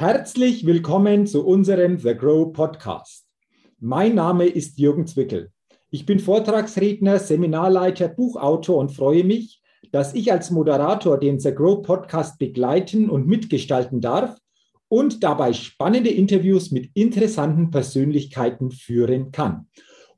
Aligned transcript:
Herzlich 0.00 0.64
willkommen 0.64 1.26
zu 1.26 1.44
unserem 1.44 1.98
The 1.98 2.14
Grow 2.14 2.52
Podcast. 2.52 3.26
Mein 3.80 4.14
Name 4.14 4.46
ist 4.46 4.78
Jürgen 4.78 5.08
Zwickel. 5.08 5.50
Ich 5.90 6.06
bin 6.06 6.20
Vortragsredner, 6.20 7.18
Seminarleiter, 7.18 8.06
Buchautor 8.06 8.76
und 8.76 8.92
freue 8.92 9.24
mich, 9.24 9.60
dass 9.90 10.14
ich 10.14 10.30
als 10.30 10.52
Moderator 10.52 11.18
den 11.18 11.40
The 11.40 11.52
Grow 11.52 11.82
Podcast 11.82 12.38
begleiten 12.38 13.10
und 13.10 13.26
mitgestalten 13.26 14.00
darf 14.00 14.38
und 14.86 15.24
dabei 15.24 15.52
spannende 15.52 16.10
Interviews 16.10 16.70
mit 16.70 16.90
interessanten 16.94 17.72
Persönlichkeiten 17.72 18.70
führen 18.70 19.32
kann. 19.32 19.66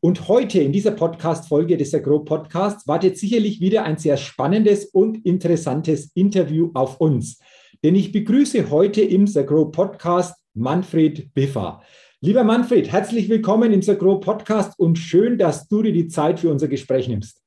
Und 0.00 0.28
heute 0.28 0.60
in 0.60 0.72
dieser 0.72 0.90
Podcast-Folge 0.90 1.78
des 1.78 1.92
The 1.92 2.02
Grow 2.02 2.22
Podcasts 2.22 2.86
wartet 2.86 3.16
sicherlich 3.16 3.62
wieder 3.62 3.84
ein 3.84 3.96
sehr 3.96 4.18
spannendes 4.18 4.84
und 4.84 5.24
interessantes 5.24 6.10
Interview 6.12 6.70
auf 6.74 7.00
uns. 7.00 7.38
Denn 7.82 7.94
ich 7.94 8.12
begrüße 8.12 8.68
heute 8.68 9.00
im 9.00 9.26
The 9.26 9.42
Grow 9.42 9.72
Podcast 9.72 10.34
Manfred 10.52 11.32
Biffer. 11.32 11.82
Lieber 12.20 12.44
Manfred, 12.44 12.92
herzlich 12.92 13.30
willkommen 13.30 13.72
im 13.72 13.80
The 13.80 13.96
Grow 13.96 14.20
Podcast 14.20 14.78
und 14.78 14.98
schön, 14.98 15.38
dass 15.38 15.66
du 15.66 15.80
dir 15.80 15.92
die 15.92 16.08
Zeit 16.08 16.40
für 16.40 16.50
unser 16.50 16.68
Gespräch 16.68 17.08
nimmst. 17.08 17.40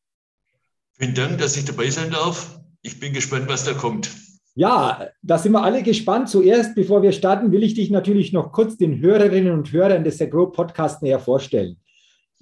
Vielen 0.97 1.13
Dank, 1.13 1.37
dass 1.37 1.55
ich 1.55 1.65
dabei 1.65 1.87
sein 1.91 2.09
darf. 2.09 2.59
Ich 2.81 2.99
bin 2.99 3.13
gespannt, 3.13 3.47
was 3.47 3.65
da 3.65 3.73
kommt. 3.73 4.09
Ja, 4.55 5.07
da 5.21 5.37
sind 5.37 5.51
wir 5.51 5.61
alle 5.61 5.83
gespannt. 5.83 6.29
Zuerst, 6.29 6.73
bevor 6.73 7.03
wir 7.03 7.11
starten, 7.11 7.51
will 7.51 7.61
ich 7.61 7.75
dich 7.75 7.91
natürlich 7.91 8.33
noch 8.33 8.51
kurz 8.51 8.75
den 8.75 8.99
Hörerinnen 9.01 9.53
und 9.53 9.71
Hörern 9.71 10.03
des 10.03 10.17
The 10.17 10.27
Grow 10.27 10.51
Podcasts 10.51 11.03
näher 11.03 11.19
vorstellen. 11.19 11.77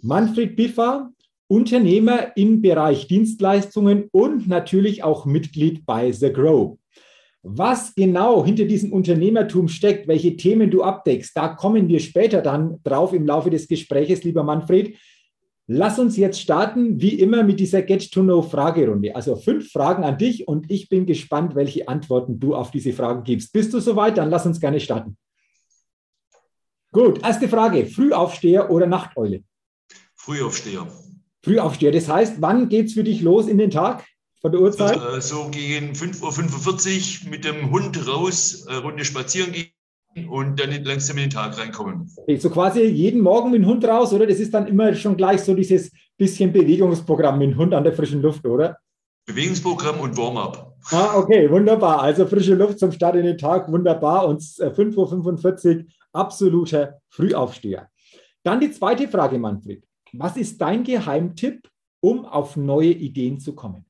Manfred 0.02 0.56
Biffer, 0.56 1.12
Unternehmer 1.48 2.38
im 2.38 2.62
Bereich 2.62 3.08
Dienstleistungen 3.08 4.08
und 4.14 4.48
natürlich 4.48 5.04
auch 5.04 5.26
Mitglied 5.26 5.86
bei 5.86 6.14
The 6.14 6.32
Grow. 6.32 6.78
Was 7.44 7.96
genau 7.96 8.46
hinter 8.46 8.66
diesem 8.66 8.94
Unternehmertum 8.94 9.68
steckt, 9.68 10.08
welche 10.08 10.38
Themen 10.38 10.70
du 10.70 10.84
abdeckst, 10.84 11.36
da 11.36 11.50
kommen 11.50 11.88
wir 11.88 12.00
später 12.00 12.42
dann 12.42 12.80
drauf 12.84 13.14
im 13.14 13.26
Laufe 13.26 13.50
des 13.50 13.68
Gespräches, 13.68 14.24
lieber 14.24 14.44
Manfred. 14.44 14.96
Lass 15.66 15.98
uns 15.98 16.18
jetzt 16.18 16.40
starten, 16.40 17.02
wie 17.02 17.20
immer, 17.20 17.44
mit 17.44 17.60
dieser 17.60 17.82
Get-to-Know-Fragerunde. 17.82 19.16
Also 19.16 19.36
fünf 19.36 19.72
Fragen 19.72 20.04
an 20.04 20.18
dich 20.18 20.48
und 20.48 20.70
ich 20.70 20.90
bin 20.90 21.06
gespannt, 21.06 21.56
welche 21.56 21.88
Antworten 21.88 22.40
du 22.40 22.54
auf 22.54 22.72
diese 22.72 22.94
Fragen 22.94 23.24
gibst. 23.24 23.54
Bist 23.54 23.74
du 23.74 23.80
soweit? 23.80 24.18
Dann 24.18 24.30
lass 24.30 24.46
uns 24.46 24.60
gerne 24.60 24.80
starten. 24.80 25.18
Gut, 26.92 27.24
erste 27.24 27.48
Frage: 27.48 27.86
Frühaufsteher 27.86 28.70
oder 28.70 28.86
Nachteule? 28.86 29.44
Frühaufsteher. 30.16 30.86
Frühaufsteher, 31.44 31.92
das 31.92 32.08
heißt, 32.08 32.42
wann 32.42 32.70
geht 32.70 32.88
es 32.88 32.94
für 32.94 33.04
dich 33.04 33.22
los 33.22 33.48
in 33.48 33.58
den 33.58 33.72
Tag? 33.72 34.06
Von 34.42 34.52
der 34.52 34.62
Uhrzeit? 34.62 34.98
Äh, 34.98 35.22
so 35.22 35.50
gegen 35.50 35.94
5.45 35.94 37.26
Uhr 37.26 37.30
mit 37.30 37.46
dem 37.46 37.70
Hund 37.70 38.08
raus, 38.08 38.66
äh, 38.68 38.76
Runde 38.76 39.06
spazieren 39.06 39.52
gehen 39.52 39.72
und 40.30 40.60
dann 40.60 40.72
langsam 40.84 41.18
in 41.18 41.26
den 41.26 41.30
Tag 41.30 41.58
reinkommen. 41.60 42.10
Okay, 42.18 42.38
so 42.38 42.50
quasi 42.50 42.82
jeden 42.82 43.22
Morgen 43.22 43.52
mit 43.52 43.62
dem 43.62 43.68
Hund 43.68 43.86
raus, 43.86 44.12
oder? 44.14 44.26
Das 44.26 44.40
ist 44.40 44.54
dann 44.54 44.68
immer 44.68 44.94
schon 44.96 45.16
gleich 45.16 45.42
so 45.42 45.54
dieses 45.54 45.92
bisschen 46.18 46.52
Bewegungsprogramm 46.52 47.38
mit 47.38 47.52
dem 47.52 47.58
Hund 47.58 47.74
an 47.74 47.84
der 47.84 47.94
frischen 47.94 48.22
Luft, 48.22 48.46
oder? 48.46 48.78
Bewegungsprogramm 49.28 50.00
und 50.00 50.18
Warm-up. 50.18 50.76
Ah, 50.90 51.18
okay, 51.18 51.50
wunderbar. 51.50 52.02
Also 52.02 52.26
frische 52.26 52.56
Luft 52.56 52.80
zum 52.80 52.92
Start 52.92 53.16
in 53.16 53.26
den 53.26 53.38
Tag, 53.38 53.72
wunderbar. 53.72 54.28
Und 54.28 54.42
5.45 54.42 55.70
äh, 55.70 55.78
Uhr, 55.78 55.84
absoluter 56.14 57.00
Frühaufsteher. 57.10 57.88
Dann 58.44 58.60
die 58.60 58.72
zweite 58.72 59.08
Frage, 59.08 59.38
Manfred. 59.38 59.84
Was 60.14 60.36
ist 60.36 60.60
dein 60.60 60.84
Geheimtipp, 60.84 61.70
um 62.02 62.26
auf 62.26 62.58
neue 62.58 62.92
Ideen 62.92 63.40
zu 63.40 63.54
kommen? 63.54 63.86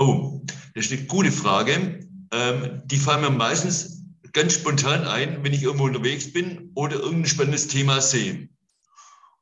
Oh, 0.00 0.40
das 0.74 0.86
ist 0.86 0.92
eine 0.92 1.06
gute 1.06 1.30
Frage. 1.30 2.00
Ähm, 2.32 2.82
die 2.86 2.96
fallen 2.96 3.20
mir 3.20 3.30
meistens 3.30 4.02
ganz 4.32 4.54
spontan 4.54 5.04
ein, 5.04 5.44
wenn 5.44 5.52
ich 5.52 5.62
irgendwo 5.62 5.84
unterwegs 5.84 6.32
bin 6.32 6.70
oder 6.74 6.96
irgendein 6.96 7.26
spannendes 7.26 7.68
Thema 7.68 8.00
sehe. 8.00 8.48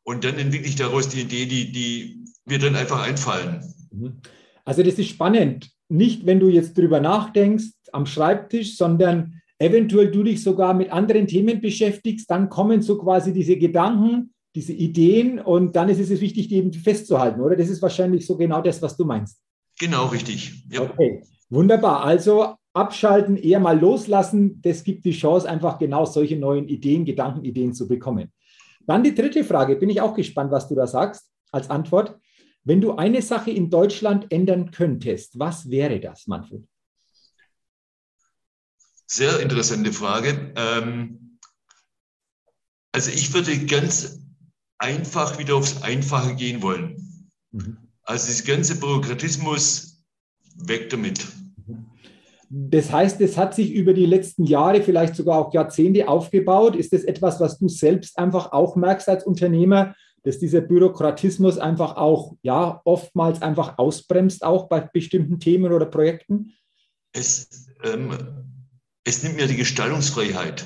Und 0.02 0.24
dann 0.24 0.36
entwickle 0.36 0.66
ich 0.66 0.74
daraus 0.74 1.08
die 1.08 1.20
Idee, 1.20 1.46
die, 1.46 1.70
die 1.70 2.24
mir 2.44 2.58
dann 2.58 2.74
einfach 2.74 3.06
einfallen. 3.06 3.62
Mhm. 3.92 4.20
Also 4.64 4.82
das 4.82 4.94
ist 4.94 5.10
spannend. 5.10 5.70
Nicht, 5.88 6.26
wenn 6.26 6.40
du 6.40 6.48
jetzt 6.48 6.76
drüber 6.76 6.98
nachdenkst 6.98 7.70
am 7.92 8.04
Schreibtisch, 8.04 8.76
sondern 8.76 9.40
eventuell 9.58 10.10
du 10.10 10.24
dich 10.24 10.42
sogar 10.42 10.74
mit 10.74 10.90
anderen 10.90 11.28
Themen 11.28 11.60
beschäftigst, 11.60 12.28
dann 12.30 12.48
kommen 12.48 12.82
so 12.82 12.98
quasi 12.98 13.32
diese 13.32 13.56
Gedanken, 13.56 14.34
diese 14.56 14.72
Ideen 14.72 15.38
und 15.38 15.76
dann 15.76 15.88
ist 15.88 16.00
es 16.00 16.20
wichtig, 16.20 16.48
die 16.48 16.56
eben 16.56 16.72
festzuhalten, 16.72 17.40
oder? 17.40 17.54
Das 17.54 17.68
ist 17.68 17.80
wahrscheinlich 17.80 18.26
so 18.26 18.36
genau 18.36 18.60
das, 18.60 18.82
was 18.82 18.96
du 18.96 19.04
meinst. 19.04 19.38
Genau, 19.78 20.06
richtig. 20.06 20.64
Ja. 20.70 20.82
Okay, 20.82 21.22
wunderbar. 21.50 22.04
Also 22.04 22.56
abschalten, 22.72 23.36
eher 23.36 23.60
mal 23.60 23.78
loslassen. 23.78 24.60
Das 24.62 24.84
gibt 24.84 25.04
die 25.04 25.12
Chance, 25.12 25.48
einfach 25.48 25.78
genau 25.78 26.04
solche 26.04 26.36
neuen 26.36 26.68
Ideen, 26.68 27.04
Gedankenideen 27.04 27.72
zu 27.74 27.88
bekommen. 27.88 28.32
Dann 28.86 29.02
die 29.02 29.14
dritte 29.14 29.44
Frage. 29.44 29.76
Bin 29.76 29.90
ich 29.90 30.00
auch 30.00 30.14
gespannt, 30.14 30.50
was 30.50 30.68
du 30.68 30.74
da 30.74 30.86
sagst 30.86 31.30
als 31.52 31.70
Antwort. 31.70 32.18
Wenn 32.64 32.80
du 32.80 32.96
eine 32.96 33.22
Sache 33.22 33.50
in 33.50 33.70
Deutschland 33.70 34.30
ändern 34.30 34.70
könntest, 34.70 35.38
was 35.38 35.70
wäre 35.70 36.00
das, 36.00 36.26
Manfred? 36.26 36.66
Sehr 39.06 39.40
interessante 39.40 39.92
Frage. 39.92 40.52
Ähm, 40.56 41.38
also 42.92 43.10
ich 43.10 43.32
würde 43.32 43.66
ganz 43.66 44.20
einfach 44.76 45.38
wieder 45.38 45.56
aufs 45.56 45.82
Einfache 45.82 46.34
gehen 46.34 46.62
wollen. 46.62 47.30
Mhm. 47.52 47.87
Also 48.08 48.28
das 48.28 48.42
ganze 48.42 48.74
Bürokratismus 48.80 50.02
weg 50.56 50.88
damit. 50.88 51.26
Das 52.48 52.90
heißt, 52.90 53.20
es 53.20 53.36
hat 53.36 53.54
sich 53.54 53.70
über 53.72 53.92
die 53.92 54.06
letzten 54.06 54.44
Jahre, 54.44 54.82
vielleicht 54.82 55.14
sogar 55.14 55.38
auch 55.38 55.52
Jahrzehnte 55.52 56.08
aufgebaut. 56.08 56.74
Ist 56.74 56.94
das 56.94 57.04
etwas, 57.04 57.38
was 57.38 57.58
du 57.58 57.68
selbst 57.68 58.18
einfach 58.18 58.52
auch 58.52 58.76
merkst 58.76 59.10
als 59.10 59.26
Unternehmer, 59.26 59.94
dass 60.22 60.38
dieser 60.38 60.62
Bürokratismus 60.62 61.58
einfach 61.58 61.96
auch, 61.96 62.34
ja, 62.40 62.80
oftmals 62.86 63.42
einfach 63.42 63.76
ausbremst, 63.76 64.42
auch 64.42 64.70
bei 64.70 64.80
bestimmten 64.80 65.38
Themen 65.38 65.70
oder 65.70 65.84
Projekten? 65.84 66.54
Es, 67.12 67.68
ähm, 67.84 68.16
es 69.04 69.22
nimmt 69.22 69.36
mir 69.36 69.48
die 69.48 69.56
Gestaltungsfreiheit. 69.56 70.64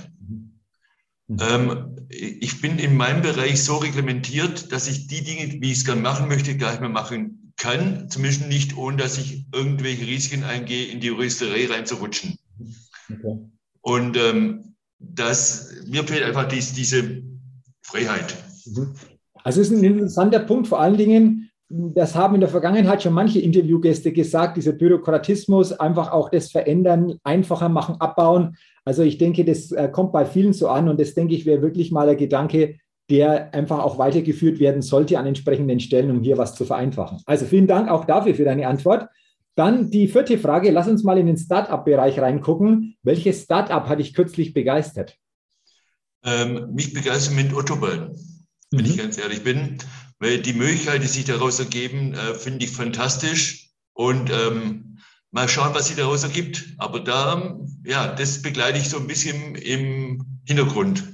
Mhm. 1.33 1.39
Ähm, 1.41 1.97
ich 2.09 2.61
bin 2.61 2.79
in 2.79 2.97
meinem 2.97 3.23
Bereich 3.23 3.63
so 3.63 3.77
reglementiert, 3.77 4.71
dass 4.71 4.87
ich 4.89 5.07
die 5.07 5.23
Dinge, 5.23 5.61
wie 5.61 5.73
ich 5.73 5.79
es 5.79 5.85
gerne 5.85 6.01
machen 6.01 6.29
möchte, 6.29 6.57
gar 6.57 6.71
nicht 6.71 6.81
mehr 6.81 6.91
machen 6.91 7.53
kann. 7.57 8.11
Zumindest 8.11 8.49
nicht, 8.49 8.77
ohne 8.77 8.99
dass 8.99 9.19
ich 9.19 9.47
irgendwelche 9.53 10.07
Risiken 10.07 10.45
eingehe, 10.45 10.87
in 10.87 11.01
die 11.01 11.07
Juristerei 11.09 11.67
reinzurutschen. 11.67 12.39
Okay. 13.11 13.39
Und 13.81 14.17
ähm, 14.17 14.75
das, 14.99 15.71
mir 15.87 16.05
fehlt 16.05 16.23
einfach 16.23 16.49
dies, 16.49 16.75
diese 16.75 17.23
Freiheit. 17.83 18.35
Mhm. 18.67 18.95
Also 19.45 19.61
es 19.61 19.71
ist 19.71 19.77
ein 19.79 19.85
interessanter 19.85 20.41
Punkt, 20.41 20.69
vor 20.69 20.81
allen 20.81 20.97
Dingen, 20.97 21.51
das 21.73 22.15
haben 22.15 22.35
in 22.35 22.41
der 22.41 22.51
Vergangenheit 22.51 23.03
schon 23.03 23.15
manche 23.15 23.41
Interviewgäste 23.41 24.13
gesagt, 24.13 24.57
dieser 24.57 24.73
Bürokratismus, 24.73 25.73
einfach 25.73 26.13
auch 26.13 26.29
das 26.29 26.51
Verändern, 26.51 27.15
einfacher 27.25 27.69
machen, 27.69 27.97
abbauen. 28.01 28.57
Also 28.85 29.03
ich 29.03 29.19
denke, 29.19 29.45
das 29.45 29.73
äh, 29.73 29.89
kommt 29.91 30.13
bei 30.13 30.27
vielen 30.27 30.53
so 30.53 30.69
an 30.69 30.89
und 30.89 31.01
das 31.01 31.15
denke 31.15 31.35
ich 31.35 31.47
wäre 31.47 31.63
wirklich 31.63 31.91
mal 31.91 32.09
ein 32.09 32.17
Gedanke, 32.17 32.77
der 33.11 33.53
einfach 33.55 33.81
auch 33.81 33.99
weitergeführt 33.99 34.61
werden 34.61 34.83
sollte 34.83 35.19
an 35.19 35.27
entsprechenden 35.27 35.81
Stellen, 35.81 36.11
um 36.11 36.23
hier 36.23 36.39
was 36.39 36.55
zu 36.55 36.65
vereinfachen. 36.65 37.21
Also 37.27 37.47
vielen 37.47 37.67
Dank 37.67 37.91
auch 37.91 38.05
dafür 38.05 38.35
für 38.35 38.45
deine 38.45 38.67
Antwort. 38.67 39.09
Dann 39.55 39.91
die 39.91 40.09
vierte 40.09 40.39
Frage, 40.39 40.71
lass 40.71 40.89
uns 40.89 41.05
mal 41.05 41.19
in 41.19 41.27
den 41.27 41.37
Start-up-Bereich 41.37 42.19
reingucken. 42.19 42.97
Welches 43.03 43.43
Start-up 43.43 43.89
hat 43.89 43.99
dich 43.99 44.15
kürzlich 44.15 44.55
begeistert? 44.55 45.17
Ähm, 46.25 46.69
mich 46.73 46.95
begeistert 46.95 47.35
mit 47.35 47.53
Autobahn, 47.53 48.17
wenn 48.73 48.85
mhm. 48.85 48.91
ich 48.91 48.99
ganz 48.99 49.19
ehrlich 49.19 49.43
bin. 49.45 49.79
Weil 50.19 50.39
die 50.39 50.53
Möglichkeiten, 50.53 51.03
die 51.03 51.09
sich 51.09 51.25
daraus 51.25 51.59
ergeben, 51.59 52.15
äh, 52.15 52.35
finde 52.35 52.65
ich 52.65 52.71
fantastisch. 52.71 53.71
Und 53.95 54.31
ähm, 54.31 54.99
mal 55.31 55.49
schauen, 55.49 55.75
was 55.75 55.89
sich 55.89 55.97
daraus 55.97 56.23
ergibt. 56.23 56.75
Aber 56.79 57.01
da, 57.01 57.59
ja, 57.85 58.15
das 58.15 58.41
begleite 58.43 58.79
ich 58.79 58.89
so 58.89 58.99
ein 58.99 59.07
bisschen 59.07 59.55
im 59.57 60.25
Hintergrund. 60.45 61.05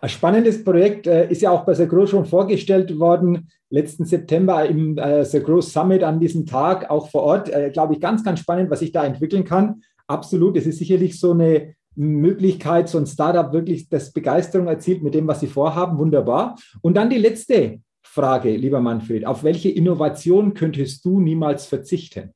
Ein 0.00 0.08
spannendes 0.08 0.64
Projekt 0.64 1.06
äh, 1.06 1.30
ist 1.30 1.42
ja 1.42 1.50
auch 1.50 1.64
bei 1.64 1.74
Sagro 1.74 2.06
schon 2.06 2.26
vorgestellt 2.26 2.98
worden, 2.98 3.48
letzten 3.70 4.04
September 4.04 4.66
im 4.66 4.98
äh, 4.98 5.24
Sagro 5.24 5.60
Summit 5.60 6.02
an 6.02 6.18
diesem 6.18 6.44
Tag, 6.44 6.90
auch 6.90 7.08
vor 7.08 7.22
Ort. 7.22 7.48
Äh, 7.48 7.70
Glaube 7.70 7.94
ich, 7.94 8.00
ganz, 8.00 8.24
ganz 8.24 8.40
spannend, 8.40 8.68
was 8.68 8.80
sich 8.80 8.90
da 8.90 9.04
entwickeln 9.04 9.44
kann. 9.44 9.82
Absolut, 10.08 10.56
es 10.56 10.66
ist 10.66 10.78
sicherlich 10.78 11.20
so 11.20 11.30
eine 11.30 11.76
Möglichkeit, 11.94 12.88
so 12.88 12.98
ein 12.98 13.06
Startup 13.06 13.52
wirklich 13.52 13.88
das 13.88 14.12
Begeisterung 14.12 14.66
erzielt 14.66 15.02
mit 15.02 15.14
dem, 15.14 15.26
was 15.26 15.40
sie 15.40 15.46
vorhaben. 15.46 15.98
Wunderbar. 15.98 16.58
Und 16.80 16.94
dann 16.94 17.10
die 17.10 17.18
letzte 17.18 17.80
Frage, 18.02 18.56
lieber 18.56 18.80
Manfred. 18.80 19.26
Auf 19.26 19.42
welche 19.42 19.70
Innovation 19.70 20.54
könntest 20.54 21.04
du 21.04 21.20
niemals 21.20 21.66
verzichten? 21.66 22.34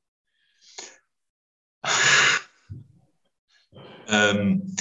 Ähm, 4.08 4.74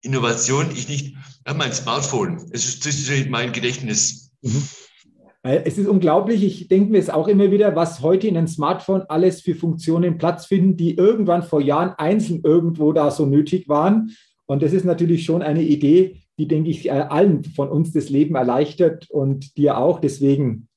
Innovation, 0.00 0.70
ich 0.72 0.88
nicht, 0.88 1.16
ja, 1.46 1.54
mein 1.54 1.72
Smartphone, 1.72 2.50
es 2.52 2.66
ist, 2.66 2.86
das 2.86 2.96
ist 2.96 3.28
mein 3.28 3.52
Gedächtnis. 3.52 4.32
Mhm. 4.42 4.68
Es 5.46 5.76
ist 5.76 5.86
unglaublich, 5.86 6.42
ich 6.42 6.68
denke 6.68 6.90
mir 6.90 6.98
es 6.98 7.10
auch 7.10 7.28
immer 7.28 7.50
wieder, 7.50 7.76
was 7.76 8.00
heute 8.00 8.26
in 8.26 8.38
einem 8.38 8.46
Smartphone 8.46 9.02
alles 9.08 9.42
für 9.42 9.54
Funktionen 9.54 10.16
Platz 10.16 10.46
finden, 10.46 10.78
die 10.78 10.96
irgendwann 10.96 11.42
vor 11.42 11.60
Jahren 11.60 11.90
einzeln 11.98 12.40
irgendwo 12.42 12.94
da 12.94 13.10
so 13.10 13.26
nötig 13.26 13.68
waren. 13.68 14.12
Und 14.46 14.62
das 14.62 14.72
ist 14.72 14.86
natürlich 14.86 15.26
schon 15.26 15.42
eine 15.42 15.60
Idee, 15.60 16.22
die, 16.38 16.48
denke 16.48 16.70
ich, 16.70 16.90
allen 16.90 17.44
von 17.44 17.68
uns 17.68 17.92
das 17.92 18.08
Leben 18.08 18.36
erleichtert 18.36 19.10
und 19.10 19.58
dir 19.58 19.76
auch. 19.76 20.00
Deswegen 20.00 20.68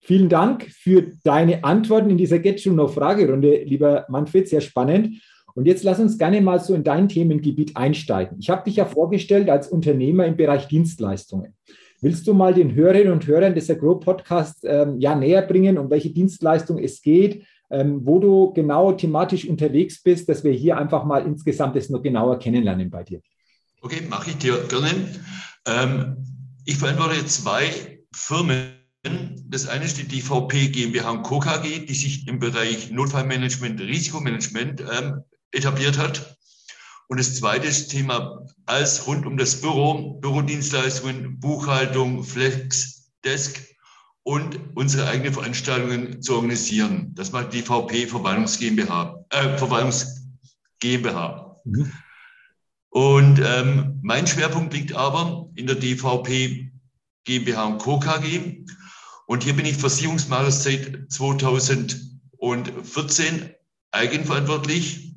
vielen 0.00 0.28
Dank 0.28 0.70
für 0.70 1.10
deine 1.24 1.64
Antworten 1.64 2.10
in 2.10 2.16
dieser 2.16 2.38
Get 2.38 2.60
You 2.60 2.74
Know 2.74 2.86
Fragerunde, 2.86 3.64
lieber 3.64 4.06
Manfred, 4.08 4.46
sehr 4.46 4.60
spannend. 4.60 5.20
Und 5.54 5.66
jetzt 5.66 5.82
lass 5.82 5.98
uns 5.98 6.16
gerne 6.16 6.40
mal 6.40 6.60
so 6.60 6.74
in 6.74 6.84
dein 6.84 7.08
Themengebiet 7.08 7.76
einsteigen. 7.76 8.38
Ich 8.38 8.50
habe 8.50 8.62
dich 8.62 8.76
ja 8.76 8.84
vorgestellt 8.84 9.50
als 9.50 9.66
Unternehmer 9.66 10.26
im 10.26 10.36
Bereich 10.36 10.68
Dienstleistungen. 10.68 11.56
Willst 12.02 12.26
du 12.26 12.34
mal 12.34 12.52
den 12.52 12.74
Hörerinnen 12.74 13.12
und 13.12 13.28
Hörern 13.28 13.54
des 13.54 13.70
Agro 13.70 13.94
Podcasts 13.94 14.64
ähm, 14.64 14.98
ja 14.98 15.14
näher 15.14 15.42
bringen, 15.42 15.78
um 15.78 15.88
welche 15.88 16.10
Dienstleistung 16.10 16.78
es 16.78 17.00
geht, 17.00 17.46
ähm, 17.70 18.00
wo 18.04 18.18
du 18.18 18.52
genau 18.52 18.90
thematisch 18.90 19.48
unterwegs 19.48 20.02
bist, 20.02 20.28
dass 20.28 20.42
wir 20.42 20.50
hier 20.50 20.76
einfach 20.76 21.04
mal 21.04 21.24
insgesamt 21.24 21.76
das 21.76 21.90
noch 21.90 22.02
genauer 22.02 22.40
kennenlernen 22.40 22.90
bei 22.90 23.04
dir? 23.04 23.20
Okay, 23.82 24.02
mache 24.10 24.30
ich 24.30 24.38
dir 24.38 24.58
gerne. 24.66 24.88
Ähm, 25.64 26.16
ich 26.64 26.76
verantworte 26.76 27.24
zwei 27.26 27.70
Firmen. 28.12 28.72
Das 29.46 29.68
eine 29.68 29.84
ist 29.84 29.96
die 29.96 30.08
DVP 30.08 30.70
GmbH 30.70 31.08
und 31.08 31.22
Co. 31.22 31.38
KG, 31.38 31.86
die 31.86 31.94
sich 31.94 32.26
im 32.26 32.40
Bereich 32.40 32.90
Notfallmanagement, 32.90 33.80
Risikomanagement 33.80 34.80
ähm, 34.80 35.20
etabliert 35.52 35.98
hat. 35.98 36.36
Und 37.08 37.20
das 37.20 37.34
zweite 37.34 37.66
ist 37.66 37.88
Thema 37.88 38.46
als 38.66 39.06
rund 39.06 39.26
um 39.26 39.36
das 39.36 39.60
Büro, 39.60 40.14
Bürodienstleistungen, 40.20 41.40
Buchhaltung, 41.40 42.22
Flex, 42.24 43.10
Desk 43.24 43.60
und 44.22 44.60
unsere 44.74 45.08
eigenen 45.08 45.34
Veranstaltungen 45.34 46.22
zu 46.22 46.36
organisieren. 46.36 47.12
Das 47.14 47.32
macht 47.32 47.52
die 47.52 47.62
VP 47.62 48.06
Verwaltungs 48.06 48.58
GmbH. 48.58 49.24
Äh, 49.30 49.58
Verwaltungs 49.58 50.28
GmbH. 50.80 51.56
Mhm. 51.64 51.92
Und 52.90 53.40
ähm, 53.44 53.98
mein 54.02 54.26
Schwerpunkt 54.26 54.72
liegt 54.74 54.94
aber 54.94 55.48
in 55.54 55.66
der 55.66 55.76
DVP 55.76 56.70
GmbH 57.24 57.64
und 57.64 57.78
Co. 57.78 57.98
KG. 57.98 58.64
Und 59.26 59.44
hier 59.44 59.56
bin 59.56 59.64
ich 59.64 59.78
Versicherungsmakler 59.78 60.50
seit 60.50 61.10
2014 61.10 63.54
eigenverantwortlich 63.92 65.11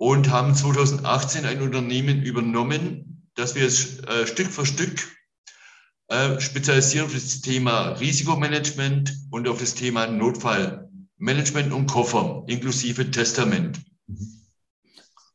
und 0.00 0.30
haben 0.30 0.54
2018 0.54 1.44
ein 1.44 1.60
Unternehmen 1.60 2.22
übernommen, 2.22 3.28
das 3.34 3.54
wir 3.54 3.66
äh, 3.66 4.26
Stück 4.26 4.46
für 4.46 4.64
Stück 4.64 4.98
äh, 6.08 6.40
spezialisieren 6.40 7.04
auf 7.04 7.12
das 7.12 7.42
Thema 7.42 7.90
Risikomanagement 7.90 9.12
und 9.30 9.46
auf 9.46 9.60
das 9.60 9.74
Thema 9.74 10.06
Notfallmanagement 10.06 11.74
und 11.74 11.86
Koffer 11.86 12.44
inklusive 12.46 13.10
Testament. 13.10 13.78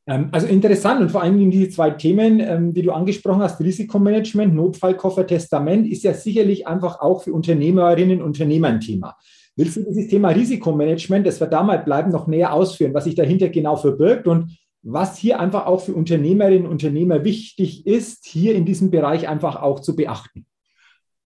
Ähm, 0.08 0.30
also 0.32 0.48
interessant 0.48 1.00
und 1.00 1.12
vor 1.12 1.22
allem 1.22 1.52
diese 1.52 1.70
zwei 1.70 1.92
Themen, 1.92 2.40
ähm, 2.40 2.74
die 2.74 2.82
du 2.82 2.92
angesprochen 2.92 3.44
hast, 3.44 3.62
Risikomanagement, 3.62 4.56
Notfallkoffer, 4.56 5.28
Testament, 5.28 5.86
ist 5.86 6.04
ja 6.04 6.16
sicherlich 6.16 6.66
einfach 6.66 7.02
auch 7.02 7.22
für 7.24 7.34
Unternehmerinnen 7.34 8.20
und 8.20 8.30
Unternehmer 8.30 8.70
ein 8.70 8.82
Thema. 8.82 9.16
Willst 9.56 9.78
du 9.78 9.84
dieses 9.84 10.10
Thema 10.10 10.30
Risikomanagement, 10.30 11.26
das 11.26 11.40
wir 11.40 11.48
da 11.48 11.64
mal 11.64 11.78
bleiben, 11.78 12.12
noch 12.12 12.28
näher 12.28 12.52
ausführen, 12.52 12.94
was 12.94 13.06
sich 13.06 13.16
dahinter 13.16 13.50
genau 13.50 13.78
verbirgt 13.78 14.28
und 14.28 14.58
was 14.84 15.18
hier 15.18 15.40
einfach 15.40 15.66
auch 15.66 15.82
für 15.82 15.94
Unternehmerinnen 15.94 16.66
und 16.66 16.74
Unternehmer 16.74 17.24
wichtig 17.24 17.88
ist, 17.88 18.26
hier 18.26 18.54
in 18.56 18.66
diesem 18.66 18.92
Bereich 18.92 19.28
einfach 19.28 19.56
auch 19.56 19.80
zu 19.80 19.96
beachten? 19.96 20.46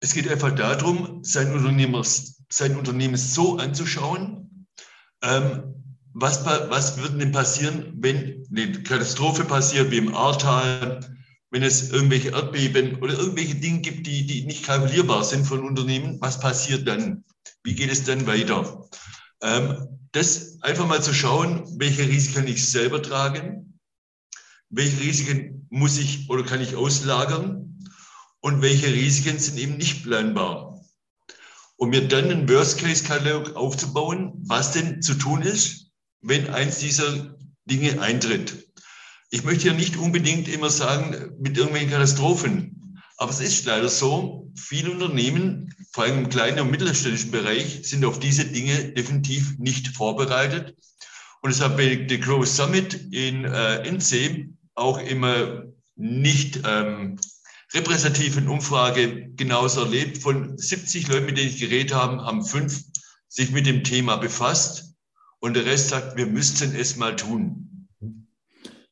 Es 0.00 0.14
geht 0.14 0.30
einfach 0.30 0.54
darum, 0.54 1.20
sein, 1.22 1.48
sein 2.50 2.76
Unternehmen 2.76 3.16
so 3.16 3.56
anzuschauen, 3.56 4.66
ähm, 5.22 5.74
was, 6.12 6.44
was 6.44 7.00
wird 7.00 7.20
denn 7.20 7.32
passieren, 7.32 7.94
wenn 7.96 8.44
eine 8.50 8.72
Katastrophe 8.82 9.44
passiert, 9.44 9.90
wie 9.90 9.98
im 9.98 10.14
Ahrtal, 10.14 11.00
wenn 11.50 11.62
es 11.62 11.92
irgendwelche 11.92 12.30
Erdbeben 12.30 13.00
oder 13.00 13.18
irgendwelche 13.18 13.54
Dinge 13.54 13.80
gibt, 13.80 14.06
die, 14.06 14.26
die 14.26 14.44
nicht 14.44 14.64
kalkulierbar 14.64 15.22
sind 15.24 15.46
von 15.46 15.64
Unternehmen, 15.64 16.18
was 16.20 16.40
passiert 16.40 16.86
dann? 16.86 17.24
Wie 17.68 17.74
geht 17.74 17.90
es 17.90 18.04
dann 18.04 18.26
weiter? 18.26 18.88
Ähm, 19.42 19.88
das 20.12 20.62
einfach 20.62 20.86
mal 20.86 21.02
zu 21.02 21.12
schauen, 21.12 21.64
welche 21.78 22.08
Risiken 22.08 22.46
ich 22.46 22.66
selber 22.66 23.02
trage, 23.02 23.62
welche 24.70 24.98
Risiken 25.02 25.66
muss 25.68 25.98
ich 25.98 26.30
oder 26.30 26.44
kann 26.44 26.62
ich 26.62 26.76
auslagern 26.76 27.78
und 28.40 28.62
welche 28.62 28.86
Risiken 28.86 29.38
sind 29.38 29.58
eben 29.58 29.76
nicht 29.76 30.02
planbar. 30.02 30.80
Und 31.76 31.90
mir 31.90 32.08
dann 32.08 32.30
einen 32.30 32.48
Worst-Case-Katalog 32.48 33.54
aufzubauen, 33.54 34.32
was 34.46 34.72
denn 34.72 35.02
zu 35.02 35.12
tun 35.12 35.42
ist, 35.42 35.90
wenn 36.22 36.48
eins 36.48 36.78
dieser 36.78 37.36
Dinge 37.66 38.00
eintritt. 38.00 38.72
Ich 39.28 39.44
möchte 39.44 39.66
ja 39.66 39.74
nicht 39.74 39.98
unbedingt 39.98 40.48
immer 40.48 40.70
sagen, 40.70 41.34
mit 41.38 41.58
irgendwelchen 41.58 41.90
Katastrophen. 41.90 42.77
Aber 43.18 43.32
es 43.32 43.40
ist 43.40 43.66
leider 43.66 43.88
so, 43.88 44.48
viele 44.54 44.92
Unternehmen, 44.92 45.74
vor 45.92 46.04
allem 46.04 46.18
im 46.18 46.28
kleinen 46.28 46.60
und 46.60 46.70
mittelständischen 46.70 47.32
Bereich, 47.32 47.80
sind 47.82 48.04
auf 48.04 48.20
diese 48.20 48.44
Dinge 48.44 48.92
definitiv 48.92 49.58
nicht 49.58 49.88
vorbereitet. 49.88 50.76
Und 51.42 51.50
deshalb 51.52 51.76
bei 51.76 51.96
der 51.96 52.18
Growth 52.18 52.46
Summit 52.46 52.94
in 53.12 53.44
äh, 53.44 53.90
NC 53.90 54.48
auch 54.76 54.98
immer 55.00 55.64
nicht 55.96 56.62
ähm, 56.64 57.18
repräsentativen 57.74 58.48
Umfrage 58.48 59.30
genauso 59.34 59.82
erlebt. 59.82 60.18
Von 60.18 60.56
70 60.56 61.08
Leuten, 61.08 61.26
mit 61.26 61.38
denen 61.38 61.48
ich 61.48 61.58
geredet 61.58 61.92
habe, 61.94 62.24
haben 62.24 62.44
fünf 62.44 62.84
sich 63.28 63.50
mit 63.50 63.66
dem 63.66 63.82
Thema 63.82 64.16
befasst 64.16 64.94
und 65.40 65.56
der 65.56 65.66
Rest 65.66 65.88
sagt, 65.88 66.16
wir 66.16 66.26
müssten 66.26 66.74
es 66.74 66.96
mal 66.96 67.16
tun. 67.16 67.88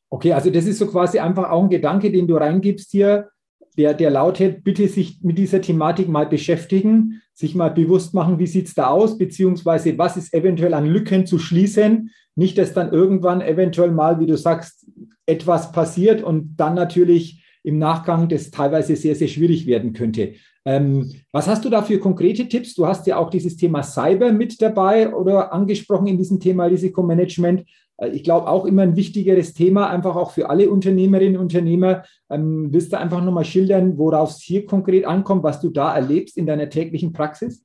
Okay, 0.09 0.33
also 0.33 0.49
das 0.49 0.65
ist 0.65 0.79
so 0.79 0.87
quasi 0.87 1.19
einfach 1.19 1.49
auch 1.49 1.63
ein 1.63 1.69
Gedanke, 1.69 2.11
den 2.11 2.27
du 2.27 2.35
reingibst 2.35 2.91
hier, 2.91 3.29
der, 3.77 3.93
der 3.93 4.09
lautet, 4.09 4.63
bitte 4.63 4.87
sich 4.87 5.19
mit 5.21 5.37
dieser 5.37 5.61
Thematik 5.61 6.07
mal 6.07 6.25
beschäftigen, 6.25 7.21
sich 7.33 7.53
mal 7.53 7.69
bewusst 7.69 8.13
machen, 8.13 8.39
wie 8.39 8.47
sieht 8.47 8.67
es 8.67 8.73
da 8.73 8.87
aus, 8.87 9.17
beziehungsweise 9.17 9.97
was 9.97 10.17
ist 10.17 10.33
eventuell 10.33 10.73
an 10.73 10.87
Lücken 10.87 11.25
zu 11.25 11.37
schließen. 11.37 12.09
Nicht, 12.35 12.57
dass 12.57 12.73
dann 12.73 12.91
irgendwann 12.91 13.41
eventuell 13.41 13.91
mal, 13.91 14.19
wie 14.19 14.25
du 14.25 14.37
sagst, 14.37 14.87
etwas 15.25 15.71
passiert 15.71 16.23
und 16.23 16.55
dann 16.57 16.73
natürlich 16.73 17.43
im 17.63 17.77
Nachgang 17.77 18.29
das 18.29 18.49
teilweise 18.49 18.95
sehr, 18.95 19.15
sehr 19.15 19.27
schwierig 19.27 19.67
werden 19.67 19.93
könnte. 19.93 20.33
Ähm, 20.65 21.11
was 21.31 21.47
hast 21.47 21.65
du 21.65 21.69
da 21.69 21.81
für 21.81 21.99
konkrete 21.99 22.47
Tipps? 22.47 22.73
Du 22.73 22.87
hast 22.87 23.05
ja 23.07 23.17
auch 23.17 23.29
dieses 23.29 23.57
Thema 23.57 23.83
Cyber 23.83 24.31
mit 24.31 24.61
dabei 24.61 25.13
oder 25.13 25.53
angesprochen 25.53 26.07
in 26.07 26.17
diesem 26.17 26.39
Thema 26.39 26.65
Risikomanagement. 26.65 27.63
Äh, 27.97 28.09
ich 28.09 28.23
glaube, 28.23 28.47
auch 28.47 28.65
immer 28.65 28.83
ein 28.83 28.95
wichtigeres 28.95 29.53
Thema, 29.53 29.89
einfach 29.89 30.15
auch 30.15 30.31
für 30.31 30.49
alle 30.49 30.69
Unternehmerinnen 30.69 31.37
und 31.37 31.43
Unternehmer. 31.43 32.03
Ähm, 32.29 32.71
willst 32.71 32.93
du 32.93 32.99
einfach 32.99 33.23
nochmal 33.23 33.45
schildern, 33.45 33.97
worauf 33.97 34.31
es 34.31 34.41
hier 34.41 34.65
konkret 34.65 35.05
ankommt, 35.05 35.43
was 35.43 35.59
du 35.59 35.69
da 35.69 35.95
erlebst 35.95 36.37
in 36.37 36.45
deiner 36.45 36.69
täglichen 36.69 37.13
Praxis? 37.13 37.63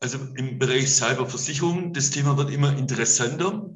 Also 0.00 0.18
im 0.36 0.58
Bereich 0.58 0.90
Cyberversicherung, 0.90 1.92
das 1.92 2.10
Thema 2.10 2.36
wird 2.36 2.50
immer 2.50 2.76
interessanter. 2.76 3.70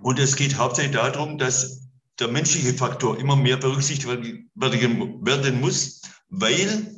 Und 0.00 0.18
es 0.18 0.36
geht 0.36 0.58
hauptsächlich 0.58 0.96
darum, 0.96 1.38
dass 1.38 1.88
der 2.18 2.28
menschliche 2.28 2.74
Faktor 2.74 3.18
immer 3.18 3.36
mehr 3.36 3.56
berücksichtigt 3.56 4.08
werden 4.08 5.60
muss, 5.60 6.02
weil 6.28 6.94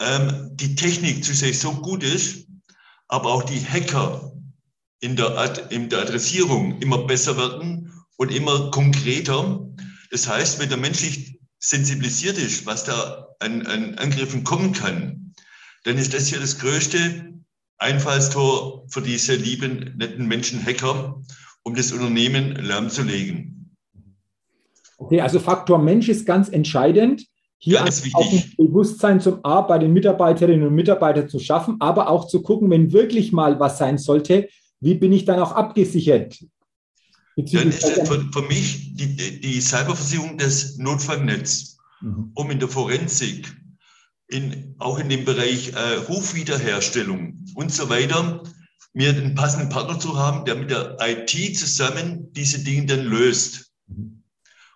ähm, 0.00 0.50
die 0.54 0.74
Technik 0.74 1.24
zu 1.24 1.32
sich 1.34 1.58
so 1.58 1.72
gut 1.72 2.02
ist, 2.02 2.46
aber 3.08 3.32
auch 3.32 3.42
die 3.42 3.60
Hacker 3.60 4.32
in 5.00 5.16
der, 5.16 5.38
Ad 5.38 5.62
in 5.70 5.88
der 5.88 6.00
Adressierung 6.00 6.80
immer 6.80 7.06
besser 7.06 7.36
werden 7.36 7.92
und 8.16 8.34
immer 8.34 8.70
konkreter. 8.70 9.66
Das 10.10 10.28
heißt, 10.28 10.58
wenn 10.60 10.68
der 10.68 10.78
menschlich 10.78 11.38
sensibilisiert 11.60 12.38
ist, 12.38 12.66
was 12.66 12.84
da 12.84 13.28
an, 13.40 13.66
an 13.66 13.94
Angriffen 13.96 14.44
kommen 14.44 14.72
kann, 14.72 15.34
dann 15.84 15.98
ist 15.98 16.14
das 16.14 16.26
hier 16.28 16.40
das 16.40 16.58
größte 16.58 17.32
Einfallstor 17.78 18.84
für 18.88 19.02
diese 19.02 19.36
lieben, 19.36 19.94
netten 19.96 20.26
Menschen 20.26 20.64
Hacker, 20.64 21.20
um 21.62 21.74
das 21.74 21.92
Unternehmen 21.92 22.56
lahmzulegen. 22.56 23.76
Okay, 24.98 25.20
also 25.20 25.38
Faktor 25.38 25.78
Mensch 25.78 26.08
ist 26.08 26.26
ganz 26.26 26.48
entscheidend. 26.48 27.24
Hier 27.58 27.78
ganz 27.78 28.02
auch 28.14 28.32
ein 28.32 28.52
Bewusstsein 28.56 29.20
zum 29.20 29.44
A 29.44 29.60
bei 29.60 29.78
den 29.78 29.92
Mitarbeiterinnen 29.92 30.66
und 30.66 30.74
Mitarbeitern 30.74 31.28
zu 31.28 31.38
schaffen, 31.38 31.76
aber 31.80 32.08
auch 32.08 32.26
zu 32.26 32.42
gucken, 32.42 32.70
wenn 32.70 32.92
wirklich 32.92 33.32
mal 33.32 33.58
was 33.58 33.78
sein 33.78 33.98
sollte, 33.98 34.48
wie 34.80 34.94
bin 34.94 35.12
ich 35.12 35.24
dann 35.24 35.40
auch 35.40 35.52
abgesichert? 35.52 36.38
Dann 37.36 37.68
ist 37.68 37.84
für, 37.84 38.28
für 38.32 38.42
mich 38.42 38.96
die, 38.96 39.40
die 39.40 39.60
Cyberversicherung 39.60 40.38
des 40.38 40.76
Notfallnetz, 40.78 41.76
mhm. 42.00 42.32
um 42.34 42.50
in 42.50 42.58
der 42.58 42.68
Forensik, 42.68 43.54
in, 44.26 44.74
auch 44.78 44.98
in 44.98 45.08
dem 45.08 45.24
Bereich 45.24 45.72
äh, 45.72 45.94
Rufwiederherstellung 46.08 47.46
und 47.54 47.72
so 47.72 47.88
weiter, 47.88 48.42
mir 48.92 49.10
einen 49.10 49.34
passenden 49.34 49.68
Partner 49.68 50.00
zu 50.00 50.18
haben, 50.18 50.44
der 50.44 50.56
mit 50.56 50.70
der 50.70 50.96
IT 51.00 51.56
zusammen 51.56 52.32
diese 52.32 52.58
Dinge 52.64 52.86
dann 52.86 53.04
löst. 53.04 53.72
Mhm. 53.86 54.22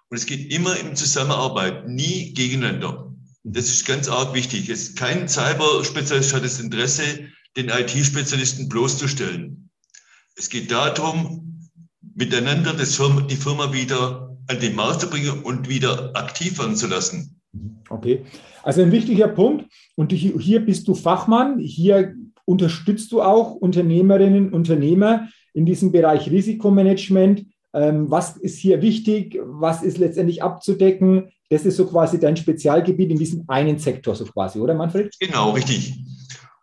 Und 0.08 0.16
es 0.16 0.26
geht 0.26 0.52
immer 0.52 0.78
in 0.78 0.94
Zusammenarbeit, 0.94 1.88
nie 1.88 2.32
gegeneinander. 2.34 3.12
Das 3.44 3.64
ist 3.64 3.86
ganz 3.86 4.08
arg 4.08 4.34
wichtig. 4.34 4.68
Es, 4.68 4.94
kein 4.94 5.26
Cyberspezialist 5.26 6.32
hat 6.32 6.44
das 6.44 6.60
Interesse, 6.60 7.28
den 7.56 7.70
IT-Spezialisten 7.70 8.68
bloßzustellen. 8.68 9.70
Es 10.36 10.48
geht 10.48 10.70
darum, 10.70 11.68
miteinander 12.14 12.74
Firma, 12.74 13.20
die 13.22 13.36
Firma 13.36 13.72
wieder 13.72 14.36
an 14.48 14.60
den 14.60 14.74
Markt 14.74 15.00
zu 15.02 15.10
bringen 15.10 15.42
und 15.42 15.68
wieder 15.68 16.14
aktiv 16.14 16.58
werden 16.58 16.76
zu 16.76 16.86
lassen. 16.86 17.40
Okay, 17.90 18.24
also 18.62 18.82
ein 18.82 18.92
wichtiger 18.92 19.28
Punkt. 19.28 19.66
Und 19.94 20.12
hier 20.12 20.60
bist 20.60 20.88
du 20.88 20.94
Fachmann. 20.94 21.58
Hier 21.58 22.14
unterstützt 22.44 23.12
du 23.12 23.22
auch 23.22 23.54
Unternehmerinnen 23.54 24.46
und 24.46 24.54
Unternehmer 24.54 25.28
in 25.54 25.66
diesem 25.66 25.92
Bereich 25.92 26.30
Risikomanagement. 26.30 27.44
Ähm, 27.74 28.10
was 28.10 28.36
ist 28.36 28.58
hier 28.58 28.82
wichtig? 28.82 29.38
Was 29.42 29.82
ist 29.82 29.98
letztendlich 29.98 30.42
abzudecken? 30.42 31.30
Das 31.50 31.64
ist 31.64 31.76
so 31.76 31.86
quasi 31.86 32.18
dein 32.18 32.36
Spezialgebiet 32.36 33.10
in 33.10 33.18
diesem 33.18 33.44
einen 33.48 33.78
Sektor, 33.78 34.14
so 34.14 34.24
quasi, 34.24 34.58
oder 34.58 34.74
Manfred? 34.74 35.14
Genau, 35.20 35.50
richtig. 35.50 35.94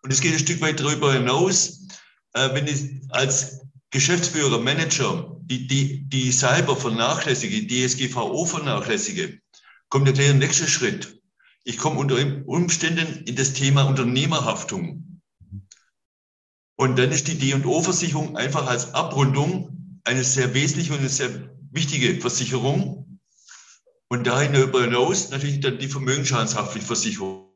Und 0.01 0.11
es 0.11 0.21
geht 0.21 0.33
ein 0.33 0.39
Stück 0.39 0.61
weit 0.61 0.79
darüber 0.79 1.13
hinaus, 1.13 1.87
äh, 2.33 2.53
wenn 2.53 2.67
ich 2.67 3.01
als 3.09 3.61
Geschäftsführer, 3.91 4.59
Manager 4.59 5.35
die, 5.41 5.67
die, 5.67 6.07
die 6.07 6.31
Cyber 6.31 6.75
vernachlässige, 6.75 7.65
die 7.65 7.87
DSGVO 7.87 8.45
vernachlässige, 8.45 9.39
kommt 9.89 10.07
der 10.07 10.13
gleich 10.13 10.33
nächste 10.35 10.67
Schritt. 10.67 11.19
Ich 11.63 11.77
komme 11.77 11.99
unter 11.99 12.15
Umständen 12.45 13.23
in 13.25 13.35
das 13.35 13.53
Thema 13.53 13.83
Unternehmerhaftung. 13.83 15.21
Und 16.75 16.97
dann 16.97 17.11
ist 17.11 17.27
die 17.27 17.37
D&O-Versicherung 17.37 18.37
einfach 18.37 18.67
als 18.67 18.93
Abrundung 18.93 19.99
eine 20.03 20.23
sehr 20.23 20.53
wesentliche 20.53 20.93
und 20.93 20.99
eine 20.99 21.09
sehr 21.09 21.49
wichtige 21.71 22.21
Versicherung. 22.21 23.19
Und 24.07 24.25
darüber 24.25 24.83
hinaus 24.83 25.29
natürlich 25.29 25.59
dann 25.59 25.79
die 25.79 25.87
Vermögensschadenshaftpflichtversicherung. 25.87 27.49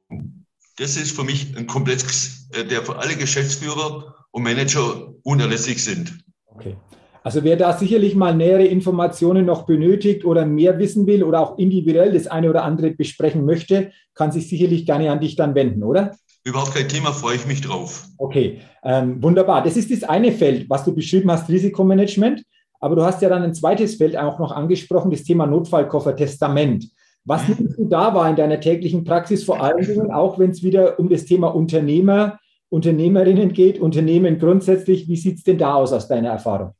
Das 0.77 0.97
ist 0.97 1.15
für 1.15 1.23
mich 1.23 1.55
ein 1.55 1.67
Komplex, 1.67 2.47
äh, 2.51 2.65
der 2.65 2.83
für 2.83 2.97
alle 2.97 3.15
Geschäftsführer 3.15 4.22
und 4.33 4.43
Manager 4.43 5.13
unerlässlich 5.23 5.81
sind. 5.81 6.19
Okay. 6.47 6.75
Also 7.23 7.43
wer 7.45 7.55
da 7.55 7.71
sicherlich 7.71 8.15
mal 8.15 8.35
nähere 8.35 8.65
Informationen 8.65 9.45
noch 9.45 9.65
benötigt 9.65 10.25
oder 10.25 10.45
mehr 10.45 10.77
wissen 10.77 11.07
will 11.07 11.23
oder 11.23 11.39
auch 11.39 11.57
individuell 11.57 12.11
das 12.11 12.27
eine 12.27 12.49
oder 12.49 12.63
andere 12.65 12.91
besprechen 12.91 13.45
möchte, 13.45 13.91
kann 14.13 14.33
sich 14.33 14.49
sicherlich 14.49 14.85
gerne 14.85 15.09
an 15.09 15.21
dich 15.21 15.37
dann 15.37 15.55
wenden, 15.55 15.83
oder? 15.83 16.11
Überhaupt 16.43 16.73
kein 16.73 16.89
Thema, 16.89 17.13
freue 17.13 17.37
ich 17.37 17.45
mich 17.45 17.61
drauf. 17.61 18.05
Okay, 18.17 18.59
ähm, 18.83 19.23
wunderbar. 19.23 19.63
Das 19.63 19.77
ist 19.77 19.89
das 19.89 20.03
eine 20.03 20.33
Feld, 20.33 20.69
was 20.69 20.83
du 20.83 20.93
beschrieben 20.93 21.31
hast, 21.31 21.47
Risikomanagement. 21.47 22.43
Aber 22.81 22.97
du 22.97 23.03
hast 23.03 23.21
ja 23.21 23.29
dann 23.29 23.43
ein 23.43 23.53
zweites 23.53 23.95
Feld 23.95 24.17
auch 24.17 24.39
noch 24.39 24.51
angesprochen, 24.51 25.09
das 25.09 25.23
Thema 25.23 25.47
Notfallkoffer, 25.47 26.17
Testament. 26.17 26.89
Was 27.23 27.47
mhm. 27.47 27.55
nimmst 27.59 27.77
du 27.77 27.85
da 27.85 28.13
wahr 28.13 28.29
in 28.29 28.35
deiner 28.35 28.59
täglichen 28.59 29.05
Praxis, 29.05 29.45
vor 29.45 29.63
allen 29.63 29.85
Dingen 29.85 30.11
auch, 30.11 30.37
wenn 30.37 30.49
es 30.49 30.63
wieder 30.63 30.99
um 30.99 31.07
das 31.07 31.23
Thema 31.23 31.55
Unternehmer, 31.55 32.39
Unternehmerinnen 32.73 33.53
geht, 33.53 33.79
Unternehmen 33.79 34.39
grundsätzlich? 34.39 35.07
Wie 35.07 35.15
sieht 35.15 35.37
es 35.37 35.43
denn 35.43 35.59
da 35.59 35.75
aus 35.75 35.93
aus 35.93 36.07
deiner 36.07 36.29
Erfahrung? 36.29 36.73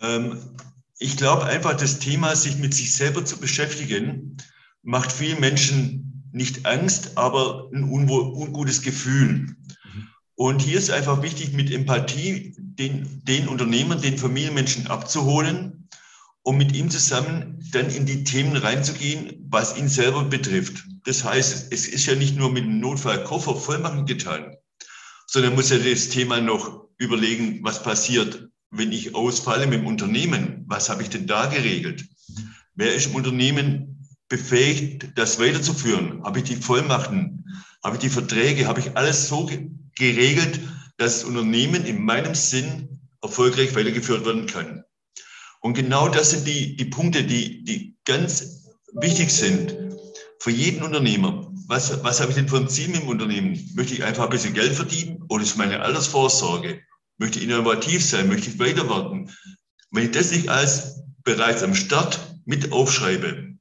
Ähm, 0.00 0.38
ich 0.98 1.18
glaube 1.18 1.44
einfach, 1.44 1.76
das 1.76 1.98
Thema, 1.98 2.34
sich 2.34 2.56
mit 2.56 2.72
sich 2.72 2.94
selber 2.94 3.22
zu 3.22 3.38
beschäftigen, 3.38 4.38
macht 4.82 5.12
vielen 5.12 5.40
Menschen 5.40 6.30
nicht 6.32 6.64
Angst, 6.64 7.18
aber 7.18 7.68
ein 7.74 7.84
ungutes 7.84 8.80
Gefühl. 8.80 9.54
Und 10.36 10.62
hier 10.62 10.78
ist 10.78 10.90
einfach 10.90 11.20
wichtig, 11.22 11.52
mit 11.52 11.70
Empathie 11.70 12.56
den, 12.58 13.22
den 13.24 13.46
Unternehmern, 13.48 14.00
den 14.00 14.16
Familienmenschen 14.16 14.86
abzuholen, 14.86 15.86
um 16.42 16.56
mit 16.56 16.74
ihm 16.74 16.90
zusammen 16.90 17.62
dann 17.72 17.90
in 17.90 18.06
die 18.06 18.24
Themen 18.24 18.56
reinzugehen, 18.56 19.46
was 19.50 19.76
ihn 19.76 19.88
selber 19.88 20.24
betrifft. 20.24 20.82
Das 21.04 21.24
heißt, 21.24 21.72
es 21.72 21.88
ist 21.88 22.06
ja 22.06 22.14
nicht 22.14 22.38
nur 22.38 22.50
mit 22.50 22.64
einem 22.64 22.80
Notfallkoffer 22.80 23.54
vollmachen 23.54 24.06
getan, 24.06 24.56
sondern 25.34 25.56
muss 25.56 25.70
ja 25.70 25.78
das 25.78 26.10
Thema 26.10 26.40
noch 26.40 26.86
überlegen, 26.96 27.58
was 27.64 27.82
passiert 27.82 28.48
wenn 28.70 28.92
ich 28.92 29.14
ausfalle 29.14 29.66
mit 29.66 29.80
dem 29.80 29.86
Unternehmen, 29.86 30.64
was 30.68 30.88
habe 30.88 31.02
ich 31.02 31.10
denn 31.10 31.26
da 31.26 31.46
geregelt? 31.46 32.04
Wer 32.74 32.94
ist 32.94 33.06
im 33.06 33.14
Unternehmen 33.14 34.04
befähigt, 34.28 35.16
das 35.16 35.38
weiterzuführen? 35.38 36.22
Habe 36.24 36.38
ich 36.38 36.44
die 36.44 36.56
Vollmachten? 36.56 37.44
Habe 37.82 37.96
ich 37.96 38.00
die 38.00 38.10
Verträge? 38.10 38.66
Habe 38.66 38.80
ich 38.80 38.96
alles 38.96 39.28
so 39.28 39.50
geregelt, 39.96 40.60
dass 40.98 41.20
das 41.20 41.24
Unternehmen 41.24 41.84
in 41.84 42.04
meinem 42.04 42.34
Sinn 42.34 43.00
erfolgreich 43.22 43.74
weitergeführt 43.74 44.26
werden 44.26 44.46
kann? 44.46 44.84
Und 45.60 45.74
genau 45.74 46.08
das 46.08 46.30
sind 46.30 46.46
die, 46.46 46.76
die 46.76 46.86
Punkte, 46.86 47.24
die, 47.24 47.64
die 47.64 47.96
ganz 48.04 48.64
wichtig 48.92 49.30
sind 49.30 49.76
für 50.38 50.50
jeden 50.50 50.82
Unternehmer. 50.82 51.53
Was, 51.66 52.02
was 52.04 52.20
habe 52.20 52.30
ich 52.30 52.36
denn 52.36 52.48
für 52.48 52.58
ein 52.58 52.68
Ziel 52.68 52.92
dem 52.92 53.08
Unternehmen? 53.08 53.58
Möchte 53.74 53.94
ich 53.94 54.04
einfach 54.04 54.24
ein 54.24 54.30
bisschen 54.30 54.54
Geld 54.54 54.74
verdienen 54.74 55.24
oder 55.28 55.42
ist 55.42 55.56
meine 55.56 55.80
Altersvorsorge? 55.80 56.82
möchte 57.18 57.40
innovativ 57.40 58.04
sein, 58.04 58.28
möchte 58.28 58.50
ich 58.50 58.58
weiter 58.58 58.88
werden. 58.88 59.30
Wenn 59.90 60.04
ich 60.04 60.10
das 60.10 60.30
nicht 60.30 60.48
als 60.48 61.02
bereits 61.22 61.62
am 61.62 61.74
Start 61.74 62.40
mit 62.44 62.72
aufschreibe, 62.72 63.54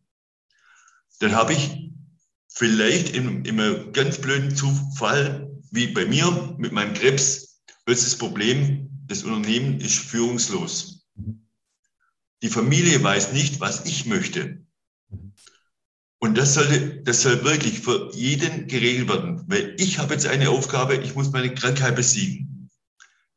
dann 1.19 1.35
habe 1.35 1.53
ich 1.53 1.91
vielleicht 2.49 3.15
in, 3.15 3.45
in 3.45 3.59
einem 3.59 3.93
ganz 3.93 4.17
blöden 4.17 4.55
Zufall, 4.55 5.49
wie 5.71 5.87
bei 5.87 6.05
mir 6.05 6.55
mit 6.57 6.71
meinem 6.71 6.93
Krebs, 6.93 7.61
das 7.85 8.17
Problem, 8.17 8.89
das 9.07 9.23
Unternehmen 9.23 9.79
ist 9.79 9.97
führungslos. 9.97 11.05
Die 12.41 12.49
Familie 12.49 13.01
weiß 13.01 13.33
nicht, 13.33 13.59
was 13.59 13.85
ich 13.85 14.05
möchte. 14.05 14.62
Und 16.23 16.37
das 16.37 16.53
sollte, 16.53 17.01
das 17.03 17.21
soll 17.21 17.43
wirklich 17.43 17.81
für 17.81 18.09
jeden 18.13 18.69
geregelt 18.69 19.09
werden, 19.09 19.43
weil 19.47 19.75
ich 19.77 19.99
habe 19.99 20.13
jetzt 20.13 20.25
eine 20.25 20.51
Aufgabe, 20.51 20.95
ich 20.95 21.15
muss 21.15 21.33
meine 21.33 21.53
Krankheit 21.53 21.97
besiegen 21.97 22.69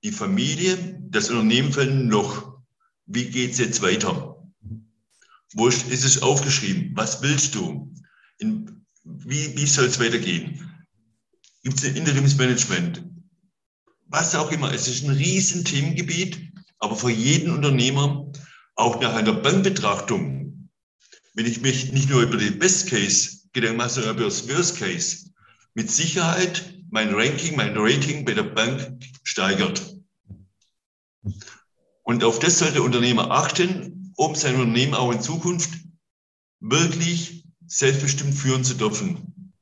die 0.05 0.12
Familie, 0.12 1.00
das 1.11 1.31
Unternehmen 1.31 1.73
fällt 1.73 1.93
noch. 1.93 2.61
Wie 3.07 3.25
geht 3.25 3.50
es 3.50 3.59
jetzt 3.59 3.83
weiter? 3.83 4.40
Wo 5.55 5.66
ist, 5.66 5.88
ist 5.90 6.05
es 6.05 6.23
aufgeschrieben? 6.23 6.93
Was 6.95 7.23
willst 7.23 7.57
du? 7.57 7.93
In, 8.38 8.87
wie 9.02 9.57
wie 9.57 9.66
soll 9.66 9.87
es 9.87 9.99
weitergehen? 9.99 10.71
Gibt 11.64 11.78
es 11.78 11.85
ein 11.87 11.97
Interimsmanagement? 11.97 13.02
Was 14.07 14.37
auch 14.37 14.52
immer. 14.52 14.73
Es 14.73 14.87
ist 14.87 15.02
ein 15.02 15.11
riesen 15.11 15.64
Themengebiet, 15.64 16.52
aber 16.78 16.95
für 16.95 17.11
jeden 17.11 17.50
Unternehmer, 17.50 18.31
auch 18.76 19.00
nach 19.00 19.16
einer 19.16 19.33
Bankbetrachtung, 19.33 20.45
wenn 21.37 21.47
ich 21.47 21.61
mich 21.61 21.93
nicht 21.93 22.11
nur 22.11 22.23
über 22.23 22.38
den 22.38 22.59
Best 22.59 22.88
Case 22.88 23.43
Gedanken 23.52 23.76
mache, 23.76 23.90
sondern 23.90 24.16
über 24.16 24.25
das 24.25 24.49
Worst 24.49 24.78
Case, 24.78 25.31
mit 25.75 25.90
Sicherheit 25.90 26.75
mein 26.90 27.14
Ranking, 27.14 27.57
mein 27.57 27.76
Rating 27.76 28.25
bei 28.25 28.33
der 28.33 28.43
Bank 28.43 29.05
steigert. 29.23 29.97
Und 32.02 32.25
auf 32.25 32.38
das 32.38 32.59
sollte 32.59 32.75
der 32.75 32.83
Unternehmer 32.85 33.31
achten, 33.31 34.12
um 34.16 34.35
sein 34.35 34.55
Unternehmen 34.57 34.95
auch 34.95 35.12
in 35.12 35.21
Zukunft 35.21 35.71
wirklich 36.61 37.45
selbstbestimmt 37.66 38.35
führen 38.35 38.64
zu 38.64 38.75
dürfen. 38.75 39.52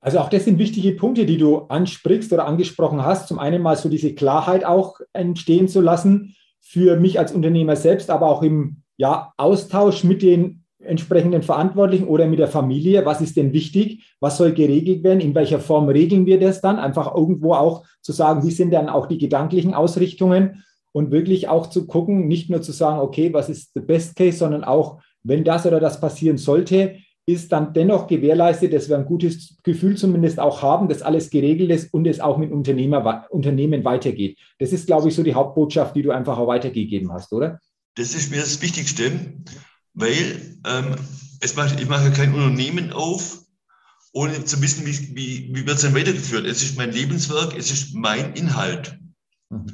Also 0.00 0.18
auch 0.18 0.28
das 0.28 0.44
sind 0.44 0.58
wichtige 0.58 0.92
Punkte, 0.92 1.26
die 1.26 1.38
du 1.38 1.58
ansprichst 1.58 2.32
oder 2.32 2.46
angesprochen 2.46 3.04
hast. 3.04 3.28
Zum 3.28 3.38
einen 3.38 3.62
mal 3.62 3.76
so 3.76 3.88
diese 3.88 4.14
Klarheit 4.14 4.64
auch 4.64 4.98
entstehen 5.12 5.68
zu 5.68 5.80
lassen 5.80 6.34
für 6.60 6.98
mich 6.98 7.20
als 7.20 7.32
Unternehmer 7.32 7.76
selbst, 7.76 8.10
aber 8.10 8.26
auch 8.26 8.42
im 8.42 8.81
ja, 8.96 9.32
Austausch 9.36 10.04
mit 10.04 10.22
den 10.22 10.62
entsprechenden 10.84 11.42
Verantwortlichen 11.42 12.06
oder 12.08 12.26
mit 12.26 12.38
der 12.38 12.48
Familie, 12.48 13.04
was 13.06 13.20
ist 13.20 13.36
denn 13.36 13.52
wichtig, 13.52 14.04
was 14.20 14.36
soll 14.36 14.52
geregelt 14.52 15.04
werden, 15.04 15.20
in 15.20 15.34
welcher 15.34 15.60
Form 15.60 15.88
regeln 15.88 16.26
wir 16.26 16.40
das 16.40 16.60
dann, 16.60 16.78
einfach 16.78 17.14
irgendwo 17.14 17.54
auch 17.54 17.84
zu 18.00 18.12
sagen, 18.12 18.42
wie 18.42 18.50
sind 18.50 18.72
dann 18.72 18.88
auch 18.88 19.06
die 19.06 19.18
gedanklichen 19.18 19.74
Ausrichtungen 19.74 20.64
und 20.92 21.10
wirklich 21.10 21.48
auch 21.48 21.68
zu 21.68 21.86
gucken, 21.86 22.28
nicht 22.28 22.50
nur 22.50 22.62
zu 22.62 22.72
sagen, 22.72 23.00
okay, 23.00 23.32
was 23.32 23.48
ist 23.48 23.74
der 23.76 23.82
Best 23.82 24.16
Case, 24.16 24.38
sondern 24.38 24.64
auch, 24.64 25.00
wenn 25.22 25.44
das 25.44 25.66
oder 25.66 25.80
das 25.80 26.00
passieren 26.00 26.36
sollte, 26.36 26.96
ist 27.24 27.52
dann 27.52 27.72
dennoch 27.72 28.08
gewährleistet, 28.08 28.72
dass 28.72 28.88
wir 28.88 28.98
ein 28.98 29.04
gutes 29.04 29.56
Gefühl 29.62 29.96
zumindest 29.96 30.40
auch 30.40 30.60
haben, 30.60 30.88
dass 30.88 31.02
alles 31.02 31.30
geregelt 31.30 31.70
ist 31.70 31.94
und 31.94 32.06
es 32.08 32.18
auch 32.18 32.36
mit 32.36 32.50
Unternehmer, 32.50 33.26
Unternehmen 33.30 33.84
weitergeht. 33.84 34.38
Das 34.58 34.72
ist, 34.72 34.88
glaube 34.88 35.08
ich, 35.08 35.14
so 35.14 35.22
die 35.22 35.34
Hauptbotschaft, 35.34 35.94
die 35.94 36.02
du 36.02 36.10
einfach 36.10 36.36
auch 36.36 36.48
weitergegeben 36.48 37.12
hast, 37.12 37.32
oder? 37.32 37.60
Das 37.94 38.14
ist 38.14 38.30
mir 38.30 38.40
das 38.40 38.60
Wichtigste 38.62 39.34
weil 39.94 40.58
ähm, 40.66 40.96
es 41.40 41.56
macht, 41.56 41.80
ich 41.80 41.88
mache 41.88 42.12
kein 42.12 42.34
Unternehmen 42.34 42.92
auf, 42.92 43.42
ohne 44.12 44.44
zu 44.44 44.60
wissen, 44.62 44.86
wie, 44.86 45.16
wie, 45.16 45.54
wie 45.54 45.66
wird 45.66 45.76
es 45.76 45.82
dann 45.82 45.94
weitergeführt. 45.94 46.46
Es 46.46 46.62
ist 46.62 46.76
mein 46.76 46.92
Lebenswerk, 46.92 47.56
es 47.56 47.70
ist 47.70 47.94
mein 47.94 48.34
Inhalt. 48.34 48.98
Mhm. 49.50 49.66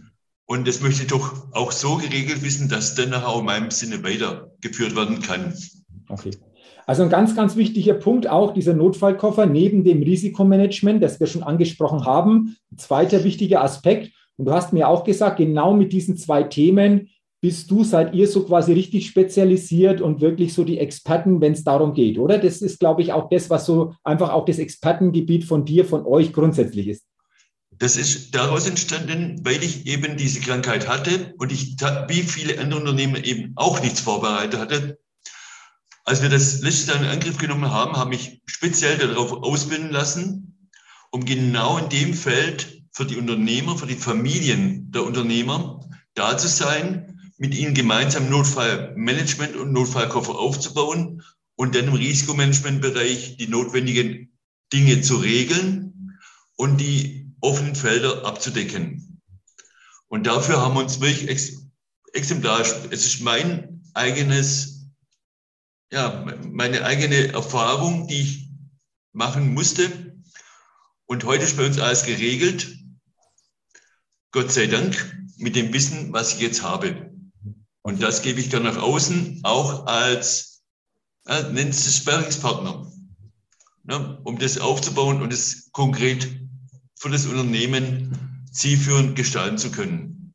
Und 0.46 0.66
das 0.66 0.80
möchte 0.80 1.02
ich 1.02 1.08
doch 1.08 1.52
auch 1.52 1.72
so 1.72 1.96
geregelt 1.96 2.42
wissen, 2.42 2.68
dass 2.68 2.94
dann 2.94 3.10
nachher 3.10 3.28
auch 3.28 3.40
in 3.40 3.44
meinem 3.44 3.70
Sinne 3.70 4.02
weitergeführt 4.02 4.96
werden 4.96 5.20
kann. 5.20 5.54
Okay. 6.08 6.30
Also 6.86 7.02
ein 7.02 7.10
ganz, 7.10 7.36
ganz 7.36 7.54
wichtiger 7.56 7.92
Punkt 7.94 8.28
auch 8.28 8.54
dieser 8.54 8.72
Notfallkoffer 8.72 9.44
neben 9.44 9.84
dem 9.84 10.02
Risikomanagement, 10.02 11.02
das 11.02 11.20
wir 11.20 11.26
schon 11.26 11.42
angesprochen 11.42 12.06
haben. 12.06 12.56
Ein 12.72 12.78
zweiter 12.78 13.24
wichtiger 13.24 13.62
Aspekt. 13.62 14.10
Und 14.38 14.46
du 14.46 14.52
hast 14.52 14.72
mir 14.72 14.88
auch 14.88 15.04
gesagt, 15.04 15.36
genau 15.36 15.74
mit 15.74 15.92
diesen 15.92 16.16
zwei 16.16 16.44
Themen 16.44 17.10
bist 17.40 17.70
du, 17.70 17.84
seid 17.84 18.14
ihr 18.14 18.26
so 18.26 18.44
quasi 18.44 18.72
richtig 18.72 19.06
spezialisiert 19.06 20.00
und 20.00 20.20
wirklich 20.20 20.52
so 20.52 20.64
die 20.64 20.78
Experten, 20.78 21.40
wenn 21.40 21.52
es 21.52 21.62
darum 21.62 21.94
geht, 21.94 22.18
oder? 22.18 22.38
Das 22.38 22.62
ist, 22.62 22.80
glaube 22.80 23.02
ich, 23.02 23.12
auch 23.12 23.28
das, 23.30 23.48
was 23.48 23.64
so 23.64 23.94
einfach 24.02 24.30
auch 24.30 24.44
das 24.44 24.58
Expertengebiet 24.58 25.44
von 25.44 25.64
dir, 25.64 25.84
von 25.84 26.04
euch 26.04 26.32
grundsätzlich 26.32 26.88
ist. 26.88 27.04
Das 27.70 27.96
ist 27.96 28.34
daraus 28.34 28.66
entstanden, 28.66 29.40
weil 29.44 29.62
ich 29.62 29.86
eben 29.86 30.16
diese 30.16 30.40
Krankheit 30.40 30.88
hatte 30.88 31.34
und 31.38 31.52
ich, 31.52 31.76
wie 32.08 32.22
viele 32.22 32.58
andere 32.58 32.80
Unternehmen 32.80 33.22
eben 33.22 33.52
auch 33.54 33.80
nichts 33.80 34.00
vorbereitet 34.00 34.58
hatte. 34.58 34.98
Als 36.04 36.22
wir 36.22 36.30
das 36.30 36.60
letztes 36.62 36.88
Jahr 36.88 37.00
in 37.00 37.08
Angriff 37.08 37.38
genommen 37.38 37.70
haben, 37.70 37.96
haben 37.96 38.10
mich 38.10 38.42
speziell 38.46 38.98
darauf 38.98 39.32
ausbilden 39.32 39.90
lassen, 39.90 40.68
um 41.12 41.24
genau 41.24 41.78
in 41.78 41.88
dem 41.88 42.14
Feld 42.14 42.82
für 42.90 43.04
die 43.04 43.16
Unternehmer, 43.16 43.76
für 43.76 43.86
die 43.86 43.94
Familien 43.94 44.90
der 44.90 45.04
Unternehmer 45.04 45.88
da 46.14 46.36
zu 46.36 46.48
sein, 46.48 47.07
mit 47.38 47.54
ihnen 47.54 47.72
gemeinsam 47.72 48.28
Notfallmanagement 48.28 49.56
und 49.56 49.72
Notfallkoffer 49.72 50.36
aufzubauen 50.36 51.22
und 51.54 51.74
dann 51.74 51.86
im 51.86 51.94
Risikomanagementbereich 51.94 53.36
die 53.36 53.48
notwendigen 53.48 54.36
Dinge 54.72 55.00
zu 55.00 55.16
regeln 55.16 56.18
und 56.56 56.78
die 56.78 57.32
offenen 57.40 57.76
Felder 57.76 58.26
abzudecken. 58.26 59.22
Und 60.08 60.26
dafür 60.26 60.60
haben 60.60 60.74
wir 60.74 60.82
uns 60.82 61.00
wirklich 61.00 61.28
ex 61.28 61.68
exemplarisch, 62.14 62.72
es 62.90 63.04
ist 63.06 63.20
mein 63.20 63.82
eigenes, 63.92 64.88
ja, 65.92 66.24
meine 66.50 66.84
eigene 66.84 67.28
Erfahrung, 67.32 68.08
die 68.08 68.20
ich 68.20 68.50
machen 69.12 69.52
musste. 69.52 70.14
Und 71.06 71.24
heute 71.24 71.44
ist 71.44 71.56
bei 71.56 71.66
uns 71.66 71.78
alles 71.78 72.04
geregelt. 72.04 72.78
Gott 74.32 74.50
sei 74.50 74.66
Dank 74.66 74.96
mit 75.36 75.54
dem 75.54 75.72
Wissen, 75.72 76.12
was 76.12 76.34
ich 76.34 76.40
jetzt 76.40 76.62
habe. 76.62 77.08
Und 77.88 78.02
das 78.02 78.20
gebe 78.20 78.38
ich 78.38 78.50
dann 78.50 78.64
nach 78.64 78.76
außen 78.76 79.40
auch 79.44 79.86
als, 79.86 80.62
äh, 81.26 81.50
nennt 81.54 81.70
es 81.70 81.96
Sparringspartner, 81.96 82.86
ne, 83.84 84.18
um 84.24 84.38
das 84.38 84.60
aufzubauen 84.60 85.22
und 85.22 85.32
es 85.32 85.72
konkret 85.72 86.28
für 86.96 87.08
das 87.08 87.24
Unternehmen 87.24 88.44
zielführend 88.52 89.16
gestalten 89.16 89.56
zu 89.56 89.70
können. 89.70 90.34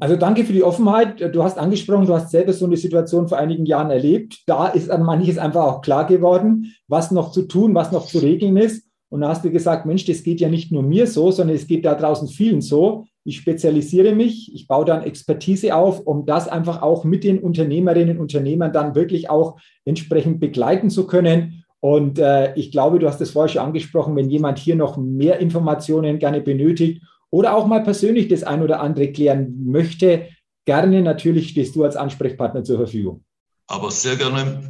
Also 0.00 0.16
danke 0.16 0.46
für 0.46 0.54
die 0.54 0.62
Offenheit. 0.62 1.20
Du 1.34 1.42
hast 1.42 1.58
angesprochen, 1.58 2.06
du 2.06 2.14
hast 2.14 2.30
selber 2.30 2.54
so 2.54 2.64
eine 2.64 2.78
Situation 2.78 3.28
vor 3.28 3.36
einigen 3.36 3.66
Jahren 3.66 3.90
erlebt. 3.90 4.42
Da 4.46 4.68
ist 4.68 4.90
an 4.90 5.02
manches 5.02 5.36
einfach 5.36 5.62
auch 5.62 5.82
klar 5.82 6.06
geworden, 6.06 6.74
was 6.88 7.10
noch 7.10 7.32
zu 7.32 7.42
tun, 7.42 7.74
was 7.74 7.92
noch 7.92 8.06
zu 8.06 8.16
regeln 8.16 8.56
ist. 8.56 8.86
Und 9.10 9.20
da 9.20 9.28
hast 9.28 9.44
du 9.44 9.50
gesagt, 9.50 9.84
Mensch, 9.84 10.06
das 10.06 10.22
geht 10.22 10.40
ja 10.40 10.48
nicht 10.48 10.72
nur 10.72 10.82
mir 10.82 11.06
so, 11.06 11.30
sondern 11.30 11.54
es 11.54 11.66
geht 11.66 11.84
da 11.84 11.94
draußen 11.94 12.28
vielen 12.28 12.62
so 12.62 13.04
ich 13.26 13.38
spezialisiere 13.38 14.14
mich, 14.14 14.54
ich 14.54 14.68
baue 14.68 14.84
dann 14.84 15.02
Expertise 15.02 15.74
auf, 15.74 16.00
um 16.00 16.26
das 16.26 16.46
einfach 16.46 16.80
auch 16.80 17.04
mit 17.04 17.24
den 17.24 17.40
Unternehmerinnen 17.40 18.18
und 18.18 18.22
Unternehmern 18.22 18.72
dann 18.72 18.94
wirklich 18.94 19.28
auch 19.28 19.58
entsprechend 19.84 20.38
begleiten 20.38 20.90
zu 20.90 21.06
können. 21.06 21.64
Und 21.80 22.18
äh, 22.18 22.54
ich 22.54 22.70
glaube, 22.70 22.98
du 22.98 23.08
hast 23.08 23.20
es 23.20 23.32
vorher 23.32 23.48
schon 23.48 23.62
angesprochen, 23.62 24.14
wenn 24.16 24.30
jemand 24.30 24.58
hier 24.58 24.76
noch 24.76 24.96
mehr 24.96 25.40
Informationen 25.40 26.18
gerne 26.18 26.40
benötigt 26.40 27.02
oder 27.30 27.56
auch 27.56 27.66
mal 27.66 27.82
persönlich 27.82 28.28
das 28.28 28.44
ein 28.44 28.62
oder 28.62 28.80
andere 28.80 29.12
klären 29.12 29.56
möchte, 29.64 30.28
gerne 30.64 31.02
natürlich 31.02 31.48
stehst 31.48 31.74
du 31.74 31.84
als 31.84 31.96
Ansprechpartner 31.96 32.62
zur 32.62 32.78
Verfügung. 32.78 33.24
Aber 33.66 33.90
sehr 33.90 34.16
gerne. 34.16 34.68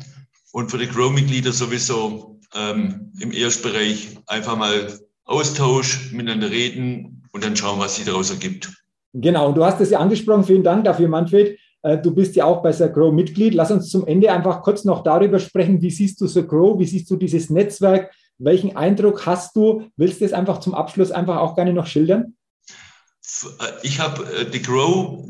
Und 0.52 0.70
für 0.70 0.78
die 0.78 0.88
Grow-Mitglieder 0.88 1.52
sowieso 1.52 2.40
ähm, 2.54 3.12
im 3.20 3.32
Erstbereich 3.32 4.16
einfach 4.26 4.56
mal 4.56 4.88
Austausch, 5.24 6.12
miteinander 6.12 6.50
reden, 6.50 7.15
und 7.36 7.44
dann 7.44 7.54
schauen, 7.54 7.78
was 7.78 7.96
sich 7.96 8.06
daraus 8.06 8.30
ergibt. 8.30 8.72
Genau, 9.12 9.48
und 9.48 9.56
du 9.56 9.64
hast 9.64 9.78
es 9.80 9.90
ja 9.90 9.98
angesprochen. 9.98 10.44
Vielen 10.44 10.62
Dank 10.62 10.84
dafür, 10.84 11.06
Manfred. 11.06 11.58
Äh, 11.82 11.98
du 11.98 12.14
bist 12.14 12.34
ja 12.34 12.46
auch 12.46 12.62
bei 12.62 12.72
Grow 12.72 13.12
Mitglied. 13.12 13.52
Lass 13.52 13.70
uns 13.70 13.90
zum 13.90 14.06
Ende 14.06 14.32
einfach 14.32 14.62
kurz 14.62 14.84
noch 14.84 15.02
darüber 15.02 15.38
sprechen. 15.38 15.82
Wie 15.82 15.90
siehst 15.90 16.18
du 16.20 16.46
Grow? 16.46 16.78
Wie 16.78 16.86
siehst 16.86 17.10
du 17.10 17.16
dieses 17.16 17.50
Netzwerk? 17.50 18.10
Welchen 18.38 18.74
Eindruck 18.74 19.26
hast 19.26 19.54
du? 19.54 19.90
Willst 19.98 20.22
du 20.22 20.24
es 20.24 20.32
einfach 20.32 20.60
zum 20.60 20.74
Abschluss 20.74 21.12
einfach 21.12 21.36
auch 21.36 21.54
gerne 21.54 21.74
noch 21.74 21.86
schildern? 21.86 22.36
Äh, 23.60 23.66
ich 23.82 24.00
habe 24.00 24.24
äh, 24.34 24.50
die 24.50 24.62
Grow 24.62 25.28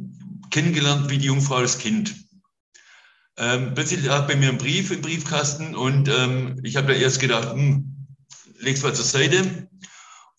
kennengelernt 0.52 1.10
wie 1.10 1.18
die 1.18 1.26
Jungfrau 1.26 1.60
das 1.60 1.78
Kind. 1.78 2.14
Ähm, 3.36 3.72
plötzlich 3.74 4.04
lag 4.04 4.28
bei 4.28 4.36
mir 4.36 4.50
ein 4.50 4.58
Brief 4.58 4.92
im 4.92 5.02
Briefkasten 5.02 5.74
und 5.74 6.08
ähm, 6.08 6.60
ich 6.62 6.76
habe 6.76 6.86
da 6.86 6.98
erst 6.98 7.18
gedacht, 7.18 7.52
hm, 7.52 8.06
leg's 8.60 8.84
mal 8.84 8.94
zur 8.94 9.04
Seite. 9.04 9.68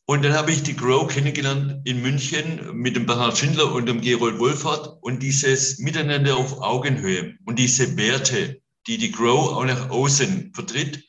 Und 0.09 0.23
dann 0.23 0.35
habe 0.35 0.53
ich 0.53 0.63
die 0.63 0.75
Grow 0.77 1.05
kennengelernt 1.05 1.81
in 1.83 2.01
München 2.01 2.61
mit 2.73 2.95
dem 2.95 3.05
Bernhard 3.05 3.37
Schindler 3.37 3.73
und 3.73 3.87
dem 3.87 3.99
Gerold 3.99 4.39
Wohlfahrt 4.39 4.99
und 5.01 5.21
dieses 5.21 5.79
Miteinander 5.79 6.37
auf 6.37 6.61
Augenhöhe 6.61 7.35
und 7.43 7.59
diese 7.59 7.97
Werte, 7.97 8.61
die 8.87 8.97
die 8.97 9.11
Grow 9.11 9.49
auch 9.49 9.65
nach 9.65 9.89
außen 9.89 10.53
vertritt. 10.53 11.03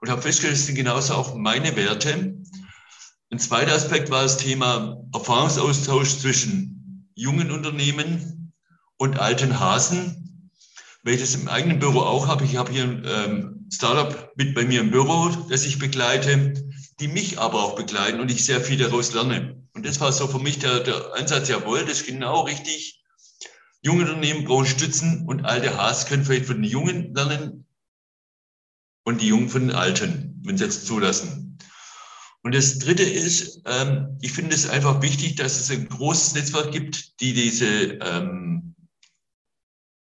Und 0.00 0.10
habe 0.10 0.20
festgestellt, 0.20 0.54
das 0.54 0.66
sind 0.66 0.74
genauso 0.74 1.14
auch 1.14 1.36
meine 1.36 1.76
Werte. 1.76 2.36
Ein 3.30 3.38
zweiter 3.38 3.72
Aspekt 3.72 4.10
war 4.10 4.24
das 4.24 4.36
Thema 4.36 5.00
Erfahrungsaustausch 5.12 6.18
zwischen 6.18 7.08
jungen 7.14 7.52
Unternehmen 7.52 8.52
und 8.96 9.20
alten 9.20 9.60
Hasen, 9.60 10.50
das 11.04 11.36
im 11.36 11.46
eigenen 11.46 11.78
Büro 11.78 12.00
auch 12.00 12.26
habe. 12.26 12.44
Ich 12.44 12.56
habe 12.56 12.72
hier 12.72 12.82
ein 12.82 13.06
ähm, 13.06 13.68
Startup 13.72 14.32
mit 14.34 14.56
bei 14.56 14.64
mir 14.64 14.80
im 14.80 14.90
Büro, 14.90 15.28
das 15.48 15.64
ich 15.64 15.78
begleite 15.78 16.52
die 17.00 17.08
mich 17.08 17.38
aber 17.38 17.62
auch 17.62 17.76
begleiten 17.76 18.20
und 18.20 18.30
ich 18.30 18.44
sehr 18.44 18.60
viel 18.60 18.78
daraus 18.78 19.12
lerne. 19.12 19.62
Und 19.74 19.84
das 19.84 20.00
war 20.00 20.12
so 20.12 20.28
für 20.28 20.38
mich 20.38 20.58
der, 20.58 20.80
der 20.80 21.14
Ansatz, 21.14 21.48
jawohl, 21.48 21.80
das 21.80 22.00
ist 22.00 22.06
genau 22.06 22.42
richtig. 22.42 23.02
Junge 23.82 24.02
Unternehmen 24.02 24.44
brauchen 24.44 24.66
Stützen 24.66 25.26
und 25.26 25.44
alte 25.44 25.76
Haas 25.76 26.06
können 26.06 26.24
vielleicht 26.24 26.46
von 26.46 26.62
den 26.62 26.70
Jungen 26.70 27.14
lernen 27.14 27.66
und 29.04 29.20
die 29.20 29.28
Jungen 29.28 29.48
von 29.48 29.68
den 29.68 29.76
Alten, 29.76 30.40
wenn 30.44 30.56
sie 30.56 30.64
es 30.64 30.84
zulassen. 30.84 31.58
Und 32.42 32.54
das 32.54 32.78
Dritte 32.78 33.02
ist, 33.02 33.62
ähm, 33.66 34.18
ich 34.20 34.32
finde 34.32 34.54
es 34.54 34.68
einfach 34.68 35.02
wichtig, 35.02 35.36
dass 35.36 35.58
es 35.58 35.70
ein 35.70 35.88
großes 35.88 36.34
Netzwerk 36.34 36.72
gibt, 36.72 37.20
die 37.20 37.32
diese, 37.32 37.66
ähm, 37.66 38.74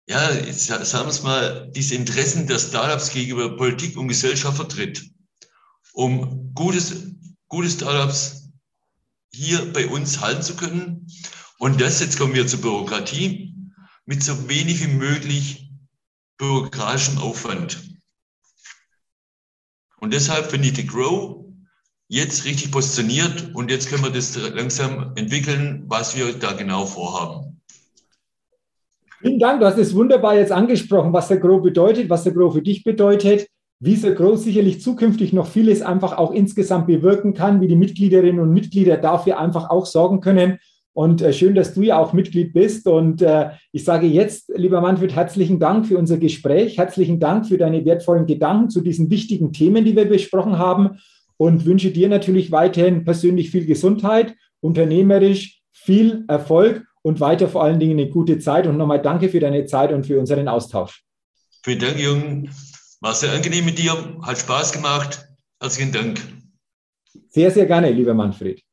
ja, 0.07 0.29
sagen 0.53 1.05
wir 1.05 1.07
es 1.07 1.23
mal, 1.23 1.71
diese 1.73 1.95
Interessen 1.95 2.47
der 2.47 2.59
Startups 2.59 3.11
gegenüber 3.11 3.55
Politik 3.55 3.97
und 3.97 4.07
Gesellschaft 4.07 4.57
vertritt 4.57 5.09
um 5.97 6.53
gutes, 6.53 7.15
gute 7.47 7.69
Startups 7.69 8.51
hier 9.33 9.73
bei 9.73 9.87
uns 9.87 10.21
halten 10.21 10.43
zu 10.43 10.55
können. 10.55 11.07
Und 11.57 11.81
das, 11.81 11.99
jetzt 11.99 12.19
kommen 12.19 12.35
wir 12.35 12.45
zur 12.45 12.61
Bürokratie, 12.61 13.55
mit 14.05 14.21
so 14.21 14.47
wenig 14.47 14.85
wie 14.85 14.93
möglich 14.93 15.71
bürokratischem 16.37 17.17
Aufwand. 17.17 17.83
Und 19.99 20.13
deshalb 20.13 20.51
finde 20.51 20.67
ich 20.67 20.75
die 20.75 20.85
Grow 20.85 21.45
jetzt 22.07 22.45
richtig 22.45 22.71
positioniert 22.71 23.55
und 23.55 23.71
jetzt 23.71 23.89
können 23.89 24.03
wir 24.03 24.11
das 24.11 24.35
langsam 24.35 25.13
entwickeln, 25.15 25.83
was 25.87 26.15
wir 26.15 26.31
da 26.37 26.53
genau 26.53 26.85
vorhaben. 26.85 27.59
Vielen 29.19 29.39
Dank, 29.39 29.61
du 29.61 29.65
hast 29.65 29.79
es 29.79 29.95
wunderbar 29.95 30.35
jetzt 30.35 30.51
angesprochen, 30.51 31.11
was 31.11 31.27
der 31.27 31.37
Grow 31.37 31.59
bedeutet, 31.59 32.07
was 32.07 32.23
der 32.23 32.33
Grow 32.33 32.53
für 32.53 32.61
dich 32.61 32.83
bedeutet 32.83 33.49
wie 33.79 33.95
so 33.95 34.13
groß 34.13 34.43
sicherlich 34.43 34.81
zukünftig 34.81 35.33
noch 35.33 35.47
vieles 35.47 35.81
einfach 35.81 36.17
auch 36.17 36.31
insgesamt 36.31 36.87
bewirken 36.87 37.33
kann, 37.33 37.61
wie 37.61 37.67
die 37.67 37.75
Mitgliederinnen 37.75 38.39
und 38.39 38.51
Mitglieder 38.53 38.97
dafür 38.97 39.39
einfach 39.39 39.69
auch 39.69 39.85
sorgen 39.85 40.19
können. 40.19 40.59
Und 40.93 41.21
äh, 41.21 41.31
schön, 41.31 41.53
dass 41.53 41.75
du 41.75 41.83
ja 41.83 41.99
auch 41.99 42.13
Mitglied 42.13 42.53
bist. 42.53 42.87
Und 42.87 43.21
äh, 43.21 43.51
ich 43.71 43.83
sage 43.83 44.07
jetzt, 44.07 44.51
lieber 44.55 44.81
Manfred, 44.81 45.15
herzlichen 45.15 45.59
Dank 45.59 45.85
für 45.85 45.95
unser 45.95 46.17
Gespräch. 46.17 46.79
Herzlichen 46.79 47.19
Dank 47.19 47.45
für 47.45 47.59
deine 47.59 47.85
wertvollen 47.85 48.25
Gedanken 48.25 48.71
zu 48.71 48.81
diesen 48.81 49.11
wichtigen 49.11 49.53
Themen, 49.53 49.85
die 49.85 49.95
wir 49.95 50.05
besprochen 50.05 50.57
haben. 50.57 50.97
Und 51.37 51.67
wünsche 51.67 51.91
dir 51.91 52.09
natürlich 52.09 52.51
weiterhin 52.51 53.03
persönlich 53.03 53.51
viel 53.51 53.67
Gesundheit, 53.67 54.33
unternehmerisch 54.59 55.61
viel 55.71 56.25
Erfolg 56.27 56.83
und 57.03 57.19
weiter 57.19 57.47
vor 57.47 57.63
allen 57.63 57.79
Dingen 57.79 57.99
eine 57.99 58.09
gute 58.09 58.39
Zeit. 58.39 58.65
Und 58.65 58.77
nochmal 58.77 58.99
danke 58.99 59.29
für 59.29 59.39
deine 59.39 59.65
Zeit 59.65 59.93
und 59.93 60.07
für 60.07 60.19
unseren 60.19 60.47
Austausch. 60.47 61.03
Vielen 61.63 61.79
Dank, 61.79 61.99
Jürgen. 61.99 62.49
War 62.99 63.13
sehr 63.13 63.31
angenehm 63.31 63.65
mit 63.65 63.77
dir, 63.77 63.93
hat 64.23 64.39
Spaß 64.39 64.71
gemacht. 64.71 65.27
Herzlichen 65.61 65.91
Dank. 65.91 66.19
Sehr, 67.27 67.51
sehr 67.51 67.67
gerne, 67.67 67.91
lieber 67.91 68.15
Manfred. 68.15 68.63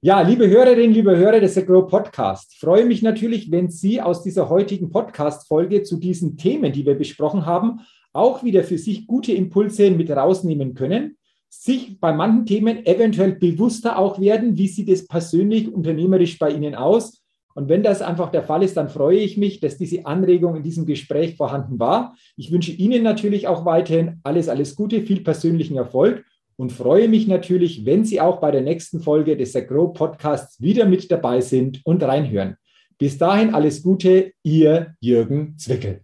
Ja, 0.00 0.20
liebe 0.20 0.48
Hörerinnen, 0.48 0.92
liebe 0.92 1.16
Hörer 1.16 1.40
des 1.40 1.58
Agro 1.58 1.88
Podcast, 1.88 2.54
freue 2.60 2.84
mich 2.84 3.02
natürlich, 3.02 3.50
wenn 3.50 3.68
Sie 3.68 4.00
aus 4.00 4.22
dieser 4.22 4.48
heutigen 4.48 4.90
Podcast-Folge 4.90 5.82
zu 5.82 5.96
diesen 5.96 6.36
Themen, 6.36 6.72
die 6.72 6.86
wir 6.86 6.94
besprochen 6.94 7.44
haben, 7.44 7.80
auch 8.12 8.44
wieder 8.44 8.62
für 8.62 8.78
sich 8.78 9.08
gute 9.08 9.32
Impulse 9.32 9.90
mit 9.90 10.08
rausnehmen 10.10 10.74
können, 10.74 11.16
sich 11.48 11.98
bei 11.98 12.12
manchen 12.12 12.46
Themen 12.46 12.86
eventuell 12.86 13.32
bewusster 13.32 13.98
auch 13.98 14.20
werden, 14.20 14.56
wie 14.56 14.68
sieht 14.68 14.88
es 14.88 15.08
persönlich 15.08 15.72
unternehmerisch 15.72 16.38
bei 16.38 16.52
Ihnen 16.52 16.76
aus 16.76 17.21
und 17.54 17.68
wenn 17.68 17.82
das 17.82 18.02
einfach 18.02 18.30
der 18.30 18.42
Fall 18.42 18.62
ist, 18.62 18.76
dann 18.76 18.88
freue 18.88 19.18
ich 19.18 19.36
mich, 19.36 19.60
dass 19.60 19.76
diese 19.76 20.06
Anregung 20.06 20.56
in 20.56 20.62
diesem 20.62 20.86
Gespräch 20.86 21.36
vorhanden 21.36 21.78
war. 21.78 22.14
Ich 22.36 22.50
wünsche 22.50 22.72
Ihnen 22.72 23.02
natürlich 23.02 23.48
auch 23.48 23.64
weiterhin 23.64 24.20
alles, 24.22 24.48
alles 24.48 24.74
Gute, 24.74 25.02
viel 25.02 25.20
persönlichen 25.20 25.76
Erfolg 25.76 26.24
und 26.56 26.72
freue 26.72 27.08
mich 27.08 27.26
natürlich, 27.26 27.84
wenn 27.84 28.04
Sie 28.04 28.20
auch 28.20 28.40
bei 28.40 28.50
der 28.50 28.62
nächsten 28.62 29.00
Folge 29.00 29.36
des 29.36 29.54
Agro 29.56 29.88
Podcasts 29.88 30.60
wieder 30.60 30.86
mit 30.86 31.10
dabei 31.10 31.40
sind 31.40 31.80
und 31.84 32.02
reinhören. 32.02 32.56
Bis 32.98 33.18
dahin 33.18 33.54
alles 33.54 33.82
Gute, 33.82 34.32
Ihr 34.42 34.94
Jürgen 35.00 35.56
Zwickel. 35.58 36.02